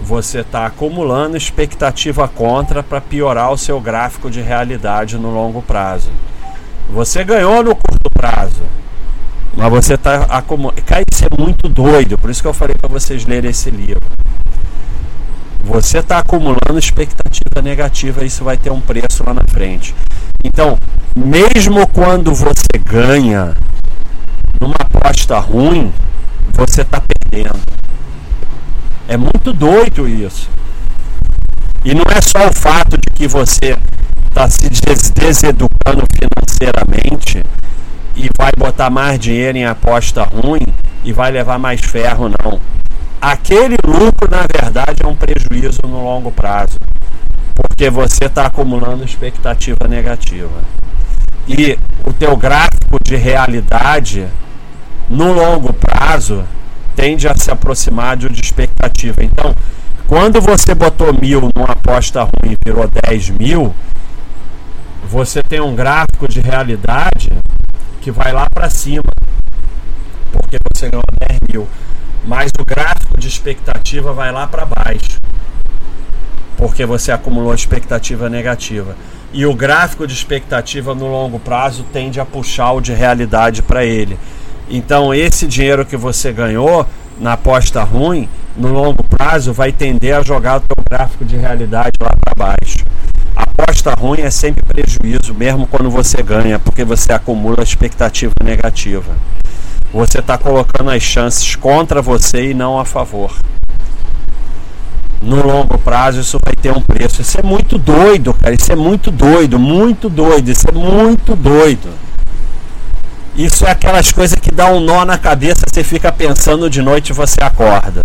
você 0.00 0.40
está 0.40 0.64
acumulando 0.64 1.36
expectativa 1.36 2.28
contra 2.28 2.82
para 2.82 3.00
piorar 3.00 3.52
o 3.52 3.58
seu 3.58 3.80
gráfico 3.80 4.30
de 4.30 4.40
realidade 4.40 5.18
no 5.18 5.30
longo 5.30 5.60
prazo. 5.60 6.10
Você 6.90 7.24
ganhou 7.24 7.62
no 7.62 7.74
curto 7.74 8.10
prazo, 8.14 8.62
mas 9.58 9.70
você 9.70 9.94
está 9.94 10.22
acumulando. 10.28 10.80
Cara, 10.82 11.02
isso 11.12 11.24
é 11.24 11.28
muito 11.36 11.68
doido, 11.68 12.16
por 12.16 12.30
isso 12.30 12.40
que 12.40 12.46
eu 12.46 12.54
falei 12.54 12.76
para 12.80 12.88
vocês 12.88 13.26
lerem 13.26 13.50
esse 13.50 13.68
livro. 13.68 14.06
Você 15.64 15.98
está 15.98 16.18
acumulando 16.18 16.78
expectativa 16.78 17.60
negativa, 17.60 18.24
isso 18.24 18.44
vai 18.44 18.56
ter 18.56 18.70
um 18.70 18.80
preço 18.80 19.24
lá 19.26 19.34
na 19.34 19.42
frente. 19.50 19.96
Então, 20.44 20.78
mesmo 21.16 21.84
quando 21.88 22.32
você 22.32 22.78
ganha 22.84 23.52
numa 24.60 24.76
aposta 24.76 25.40
ruim, 25.40 25.92
você 26.52 26.82
está 26.82 27.00
perdendo. 27.00 27.58
É 29.08 29.16
muito 29.16 29.52
doido 29.52 30.08
isso. 30.08 30.48
E 31.84 31.94
não 31.94 32.04
é 32.16 32.20
só 32.20 32.48
o 32.48 32.54
fato 32.54 32.96
de 32.96 33.10
que 33.12 33.26
você 33.26 33.76
está 34.28 34.48
se 34.48 34.70
deseducando 35.14 36.04
financeiramente 36.14 37.42
e 38.18 38.28
vai 38.36 38.50
botar 38.58 38.90
mais 38.90 39.16
dinheiro 39.18 39.56
em 39.56 39.64
aposta 39.64 40.24
ruim 40.24 40.66
e 41.04 41.12
vai 41.12 41.30
levar 41.30 41.56
mais 41.56 41.80
ferro, 41.80 42.28
não. 42.28 42.60
Aquele 43.20 43.76
lucro, 43.86 44.28
na 44.28 44.44
verdade, 44.52 45.02
é 45.04 45.06
um 45.06 45.14
prejuízo 45.14 45.78
no 45.84 46.02
longo 46.02 46.32
prazo, 46.32 46.78
porque 47.54 47.88
você 47.88 48.24
está 48.24 48.46
acumulando 48.46 49.04
expectativa 49.04 49.86
negativa. 49.88 50.60
E 51.46 51.78
o 52.04 52.12
teu 52.12 52.36
gráfico 52.36 52.98
de 53.04 53.14
realidade, 53.14 54.26
no 55.08 55.32
longo 55.32 55.72
prazo, 55.72 56.44
tende 56.96 57.28
a 57.28 57.36
se 57.36 57.52
aproximar 57.52 58.16
de 58.16 58.26
expectativa. 58.40 59.22
Então, 59.22 59.54
quando 60.08 60.40
você 60.40 60.74
botou 60.74 61.14
mil 61.14 61.48
numa 61.54 61.70
aposta 61.70 62.22
ruim 62.22 62.54
e 62.54 62.58
virou 62.64 62.88
10 63.06 63.30
mil, 63.30 63.72
você 65.08 65.40
tem 65.40 65.60
um 65.60 65.74
gráfico 65.74 66.26
de 66.28 66.40
realidade 66.40 67.30
que 68.00 68.10
vai 68.10 68.32
lá 68.32 68.46
para 68.52 68.70
cima, 68.70 69.02
porque 70.32 70.56
você 70.72 70.88
ganhou 70.88 71.02
10 71.28 71.40
mil. 71.50 71.68
Mas 72.24 72.50
o 72.58 72.64
gráfico 72.64 73.18
de 73.18 73.28
expectativa 73.28 74.12
vai 74.12 74.30
lá 74.32 74.46
para 74.46 74.64
baixo, 74.64 75.18
porque 76.56 76.84
você 76.84 77.12
acumulou 77.12 77.54
expectativa 77.54 78.28
negativa. 78.28 78.96
E 79.32 79.44
o 79.44 79.54
gráfico 79.54 80.06
de 80.06 80.14
expectativa 80.14 80.94
no 80.94 81.06
longo 81.06 81.38
prazo 81.38 81.84
tende 81.92 82.18
a 82.18 82.24
puxar 82.24 82.72
o 82.72 82.80
de 82.80 82.92
realidade 82.92 83.62
para 83.62 83.84
ele. 83.84 84.18
Então, 84.70 85.14
esse 85.14 85.46
dinheiro 85.46 85.84
que 85.84 85.96
você 85.96 86.32
ganhou 86.32 86.86
na 87.18 87.32
aposta 87.34 87.82
ruim, 87.82 88.28
no 88.56 88.68
longo 88.68 89.02
prazo, 89.04 89.52
vai 89.52 89.72
tender 89.72 90.14
a 90.14 90.22
jogar 90.22 90.58
o 90.58 90.60
teu 90.60 90.84
gráfico 90.90 91.24
de 91.24 91.36
realidade 91.36 91.92
lá 92.00 92.14
para 92.24 92.46
baixo. 92.46 92.78
Aposta 93.38 93.94
ruim 93.94 94.22
é 94.22 94.30
sempre 94.30 94.62
prejuízo, 94.62 95.32
mesmo 95.32 95.64
quando 95.68 95.88
você 95.88 96.20
ganha, 96.24 96.58
porque 96.58 96.84
você 96.84 97.12
acumula 97.12 97.62
expectativa 97.62 98.32
negativa. 98.42 99.12
Você 99.92 100.18
está 100.18 100.36
colocando 100.36 100.90
as 100.90 101.02
chances 101.04 101.54
contra 101.54 102.02
você 102.02 102.50
e 102.50 102.54
não 102.54 102.80
a 102.80 102.84
favor. 102.84 103.32
No 105.22 105.46
longo 105.46 105.78
prazo, 105.78 106.20
isso 106.20 106.38
vai 106.44 106.54
ter 106.56 106.72
um 106.72 106.80
preço. 106.80 107.22
Isso 107.22 107.38
é 107.38 107.42
muito 107.42 107.78
doido, 107.78 108.34
cara. 108.34 108.54
Isso 108.54 108.72
é 108.72 108.76
muito 108.76 109.10
doido, 109.10 109.56
muito 109.56 110.08
doido. 110.08 110.50
Isso 110.50 110.66
é 110.68 110.72
muito 110.72 111.36
doido. 111.36 111.88
Isso 113.36 113.64
é 113.64 113.70
aquelas 113.70 114.10
coisas 114.10 114.36
que 114.40 114.50
dá 114.50 114.68
um 114.68 114.80
nó 114.80 115.04
na 115.04 115.16
cabeça, 115.16 115.64
você 115.64 115.84
fica 115.84 116.10
pensando 116.10 116.68
de 116.68 116.82
noite 116.82 117.10
e 117.10 117.12
você 117.12 117.40
acorda. 117.40 118.02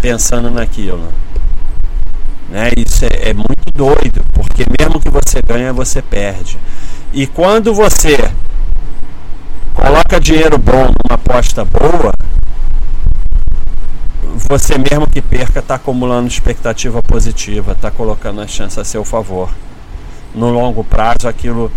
Pensando 0.00 0.50
naquilo. 0.50 1.12
Né? 2.52 2.70
Isso 2.76 3.06
é, 3.06 3.30
é 3.30 3.32
muito 3.32 3.72
doido, 3.74 4.22
porque 4.30 4.66
mesmo 4.78 5.00
que 5.00 5.08
você 5.08 5.40
ganha, 5.40 5.72
você 5.72 6.02
perde. 6.02 6.58
E 7.10 7.26
quando 7.26 7.72
você 7.72 8.30
coloca 9.72 10.20
dinheiro 10.20 10.58
bom 10.58 10.82
numa 10.82 11.14
aposta 11.14 11.64
boa, 11.64 12.12
você 14.50 14.76
mesmo 14.76 15.06
que 15.08 15.22
perca 15.22 15.60
está 15.60 15.76
acumulando 15.76 16.28
expectativa 16.28 17.02
positiva, 17.02 17.72
está 17.72 17.90
colocando 17.90 18.42
a 18.42 18.46
chance 18.46 18.78
a 18.78 18.84
seu 18.84 19.02
favor. 19.02 19.48
No 20.34 20.50
longo 20.50 20.84
prazo, 20.84 21.26
aquilo 21.26 21.72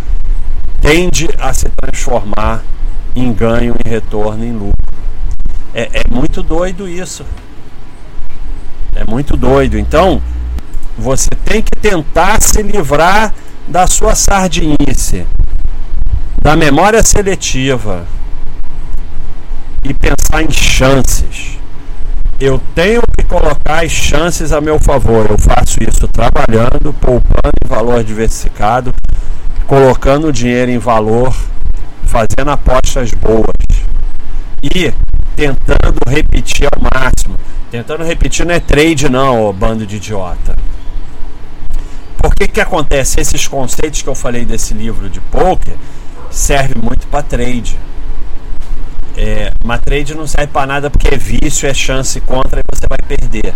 tende 0.82 1.30
a 1.40 1.54
se 1.54 1.70
transformar 1.70 2.62
em 3.16 3.32
ganho, 3.32 3.76
em 3.86 3.90
retorno, 3.90 4.44
em 4.44 4.52
lucro. 4.52 4.94
É, 5.74 6.02
é 6.02 6.04
muito 6.12 6.44
doido 6.44 6.86
isso. 6.86 7.26
É 8.94 9.10
muito 9.10 9.38
doido. 9.38 9.80
Então, 9.80 10.22
você 10.97 11.29
tem 11.43 11.62
que 11.62 11.71
tentar 11.79 12.41
se 12.41 12.62
livrar 12.62 13.34
da 13.67 13.88
sua 13.88 14.15
sardinice, 14.15 15.25
da 16.41 16.55
memória 16.55 17.03
seletiva 17.03 18.05
e 19.84 19.93
pensar 19.93 20.43
em 20.43 20.51
chances. 20.51 21.58
Eu 22.39 22.62
tenho 22.73 23.01
que 23.17 23.25
colocar 23.25 23.84
as 23.84 23.91
chances 23.91 24.51
a 24.51 24.60
meu 24.60 24.79
favor. 24.79 25.27
Eu 25.29 25.38
faço 25.38 25.77
isso 25.81 26.08
trabalhando, 26.08 26.93
poupando 26.99 27.53
em 27.63 27.67
valor 27.67 28.03
diversificado, 28.03 28.93
colocando 29.65 30.27
o 30.27 30.34
dinheiro 30.34 30.71
em 30.71 30.77
valor, 30.77 31.34
fazendo 32.03 32.51
apostas 32.51 33.12
boas 33.12 33.45
e 34.62 34.93
tentando 35.36 35.99
repetir 36.08 36.67
ao 36.73 36.81
máximo. 36.81 37.36
Tentando 37.71 38.03
repetir 38.03 38.45
não 38.45 38.53
é 38.53 38.60
trade 38.60 39.10
não, 39.10 39.51
bando 39.53 39.86
de 39.86 39.95
idiota. 39.95 40.55
Por 42.26 42.34
que 42.34 42.60
acontece? 42.60 43.22
Esses 43.22 43.48
conceitos 43.48 44.02
que 44.02 44.10
eu 44.10 44.16
falei 44.16 44.46
desse 44.46 44.74
livro 44.74 45.12
de 45.12 45.20
poker 45.22 45.76
serve 46.32 46.74
muito 46.74 47.06
para 47.06 47.22
trade. 47.22 47.78
É, 49.16 49.54
mas 49.64 49.80
trade 49.82 50.16
não 50.16 50.26
serve 50.26 50.48
para 50.48 50.66
nada 50.66 50.90
porque 50.90 51.14
é 51.14 51.18
vício, 51.20 51.70
é 51.70 51.74
chance 51.74 52.20
contra 52.22 52.62
e 52.62 52.64
você 52.68 52.88
vai 52.90 52.98
perder. 53.08 53.54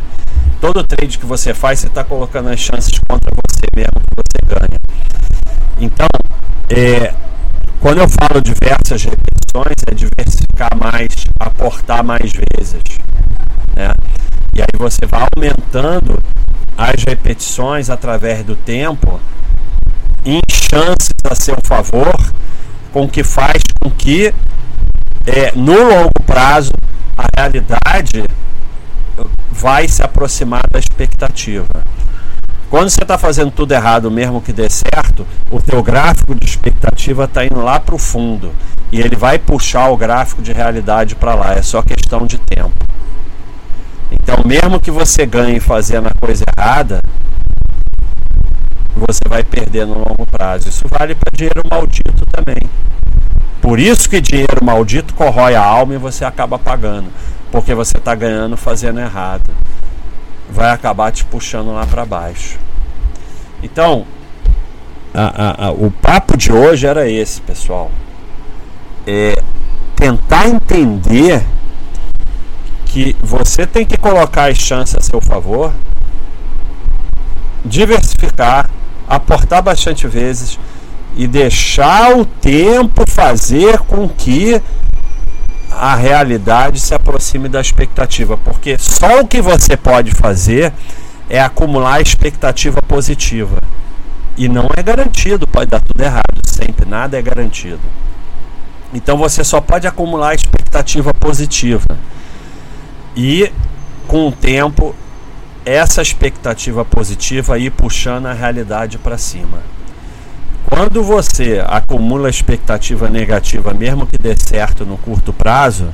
Todo 0.61 0.83
trade 0.83 1.17
que 1.17 1.25
você 1.25 1.51
faz, 1.51 1.79
você 1.79 1.87
está 1.87 2.03
colocando 2.03 2.49
as 2.49 2.59
chances 2.59 2.99
contra 3.09 3.31
você 3.31 3.65
mesmo 3.75 3.91
que 4.07 4.15
você 4.15 4.55
ganha. 4.55 4.79
Então, 5.79 6.07
é, 6.69 7.11
quando 7.79 7.97
eu 7.97 8.07
falo 8.07 8.39
diversas 8.39 9.03
repetições, 9.03 9.77
é 9.87 9.95
diversificar 9.95 10.77
mais, 10.77 11.07
aportar 11.39 12.03
mais 12.03 12.31
vezes. 12.31 12.83
Né? 13.75 13.91
E 14.53 14.61
aí 14.61 14.77
você 14.77 15.07
vai 15.07 15.25
aumentando 15.35 16.19
as 16.79 17.03
repetições 17.05 17.89
através 17.89 18.41
do 18.41 18.55
tempo 18.55 19.19
em 20.25 20.39
chances 20.49 21.09
a 21.29 21.35
seu 21.35 21.57
favor, 21.61 22.15
com 22.93 23.05
que 23.05 23.21
faz 23.21 23.61
com 23.81 23.91
que 23.91 24.33
é, 25.27 25.51
no 25.55 25.73
longo 25.73 26.23
prazo 26.25 26.71
a 27.17 27.25
realidade 27.35 28.23
vai 29.51 29.89
se 29.89 30.01
aproximar 30.01 30.61
da 30.71 30.79
expectativa. 30.79 31.67
Quando 32.69 32.89
você 32.89 33.01
está 33.01 33.17
fazendo 33.17 33.51
tudo 33.51 33.73
errado, 33.73 34.09
mesmo 34.09 34.41
que 34.41 34.53
dê 34.53 34.69
certo, 34.69 35.27
o 35.51 35.61
teu 35.61 35.83
gráfico 35.83 36.33
de 36.33 36.45
expectativa 36.45 37.25
está 37.25 37.43
indo 37.43 37.61
lá 37.61 37.77
para 37.77 37.95
o 37.95 37.99
fundo 37.99 38.53
e 38.89 39.01
ele 39.01 39.17
vai 39.17 39.37
puxar 39.37 39.89
o 39.89 39.97
gráfico 39.97 40.41
de 40.41 40.53
realidade 40.53 41.13
para 41.15 41.35
lá. 41.35 41.53
É 41.55 41.61
só 41.61 41.81
questão 41.81 42.25
de 42.25 42.37
tempo. 42.37 42.71
Então, 44.11 44.37
mesmo 44.45 44.79
que 44.79 44.91
você 44.91 45.25
ganhe 45.25 45.59
fazendo 45.59 46.07
a 46.07 46.19
coisa 46.19 46.43
errada, 46.57 47.01
você 48.95 49.21
vai 49.27 49.43
perder 49.43 49.85
no 49.85 49.95
longo 49.95 50.25
prazo. 50.29 50.69
Isso 50.69 50.85
vale 50.87 51.15
para 51.15 51.31
dinheiro 51.35 51.63
maldito 51.69 52.25
também. 52.31 52.69
Por 53.61 53.79
isso 53.79 54.09
que 54.09 54.19
dinheiro 54.19 54.63
maldito 54.63 55.13
corrói 55.13 55.55
a 55.55 55.63
alma 55.63 55.93
e 55.93 55.97
você 55.97 56.25
acaba 56.25 56.57
pagando, 56.57 57.09
porque 57.51 57.73
você 57.73 57.97
está 57.97 58.15
ganhando 58.15 58.57
fazendo 58.57 58.99
errado 58.99 59.51
vai 60.49 60.71
acabar 60.71 61.11
te 61.11 61.23
puxando 61.25 61.71
lá 61.73 61.85
para 61.85 62.05
baixo. 62.05 62.57
Então, 63.61 64.05
a, 65.13 65.65
a, 65.65 65.67
a, 65.67 65.71
o 65.71 65.91
papo 65.91 66.35
de 66.35 66.51
hoje 66.51 66.87
era 66.87 67.07
esse, 67.07 67.41
pessoal. 67.41 67.91
É 69.05 69.35
tentar 69.95 70.47
entender 70.47 71.43
que 72.89 73.15
você 73.21 73.67
tem 73.67 73.85
que 73.85 73.95
colocar 73.97 74.49
as 74.49 74.57
chances 74.57 74.95
a 74.95 75.01
seu 75.01 75.21
favor, 75.21 75.71
diversificar, 77.63 78.69
aportar 79.07 79.61
bastante 79.61 80.07
vezes 80.07 80.59
e 81.15 81.27
deixar 81.27 82.17
o 82.17 82.25
tempo 82.25 83.03
fazer 83.07 83.77
com 83.79 84.09
que 84.09 84.59
a 85.71 85.95
realidade 85.95 86.79
se 86.79 86.93
aproxime 86.93 87.47
da 87.47 87.61
expectativa, 87.61 88.35
porque 88.37 88.75
só 88.79 89.21
o 89.21 89.27
que 89.27 89.39
você 89.39 89.77
pode 89.77 90.11
fazer 90.11 90.73
é 91.29 91.39
acumular 91.39 92.01
expectativa 92.01 92.81
positiva. 92.81 93.59
E 94.35 94.49
não 94.49 94.67
é 94.75 94.81
garantido, 94.81 95.45
pode 95.45 95.69
dar 95.69 95.81
tudo 95.81 96.01
errado, 96.01 96.41
sempre, 96.43 96.89
nada 96.89 97.19
é 97.19 97.21
garantido. 97.21 97.81
Então 98.91 99.15
você 99.15 99.43
só 99.43 99.61
pode 99.61 99.85
acumular 99.85 100.33
expectativa 100.33 101.13
positiva. 101.13 101.85
E 103.21 103.51
com 104.07 104.29
o 104.29 104.31
tempo 104.31 104.95
essa 105.65 106.01
expectativa 106.01 106.85
positiva 106.85 107.59
ir 107.59 107.69
puxando 107.69 108.27
a 108.27 108.33
realidade 108.33 108.97
para 108.97 109.17
cima. 109.17 109.57
Quando 110.65 111.03
você 111.03 111.61
acumula 111.67 112.29
expectativa 112.29 113.09
negativa, 113.09 113.73
mesmo 113.73 114.07
que 114.07 114.17
dê 114.17 114.37
certo 114.37 114.85
no 114.85 114.97
curto 114.97 115.33
prazo, 115.33 115.89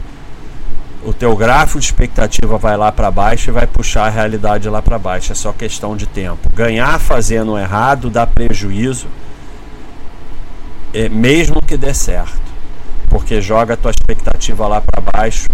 o 1.04 1.12
teu 1.12 1.36
gráfico 1.36 1.80
de 1.80 1.88
expectativa 1.88 2.60
vai 2.60 2.78
lá 2.78 2.92
para 2.92 3.10
baixo 3.10 3.50
e 3.50 3.54
vai 3.54 3.66
puxar 3.66 4.06
a 4.06 4.10
realidade 4.10 4.70
lá 4.70 4.84
para 4.84 5.00
baixo. 5.00 5.32
É 5.32 5.36
só 5.36 5.52
questão 5.52 5.98
de 5.98 6.06
tempo. 6.06 6.48
Ganhar 6.54 7.00
fazendo 7.00 7.58
errado 7.58 8.12
dá 8.12 8.28
prejuízo, 8.28 9.08
é, 10.94 11.10
mesmo 11.10 11.60
que 11.60 11.76
dê 11.76 11.92
certo, 11.92 12.40
porque 13.10 13.42
joga 13.42 13.74
a 13.74 13.78
tua 13.78 13.90
expectativa 13.90 14.68
lá 14.68 14.80
para 14.80 15.02
baixo 15.02 15.48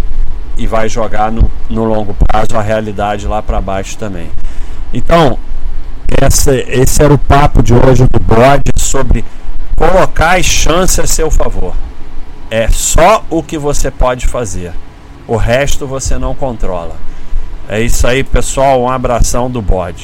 e 0.58 0.68
vai 0.68 0.90
jogar 0.90 1.32
no, 1.32 1.52
no 1.70 1.84
longo 1.84 2.14
prazo 2.14 2.58
a 2.58 2.62
realidade 2.62 3.28
lá 3.28 3.42
para 3.42 3.62
baixo 3.62 3.98
também. 3.98 4.30
Então, 4.94 5.38
essa, 6.22 6.54
esse 6.54 7.02
era 7.02 7.14
o 7.14 7.18
papo 7.18 7.64
de 7.64 7.74
hoje 7.74 8.06
do 8.12 8.20
bode 8.20 8.72
sobre 8.78 9.24
colocar 9.76 10.38
as 10.38 10.46
chances 10.46 11.00
a 11.00 11.08
seu 11.08 11.32
favor. 11.32 11.74
É 12.50 12.68
só 12.70 13.24
o 13.30 13.42
que 13.42 13.58
você 13.58 13.90
pode 13.90 14.28
fazer. 14.28 14.74
O 15.28 15.38
resto 15.38 15.88
você 15.88 16.18
não 16.18 16.36
controla. 16.36 16.96
É 17.70 17.80
isso 17.80 18.06
aí, 18.06 18.24
pessoal. 18.24 18.82
Um 18.82 18.90
abração 18.90 19.50
do 19.50 19.62
bode. 19.62 20.00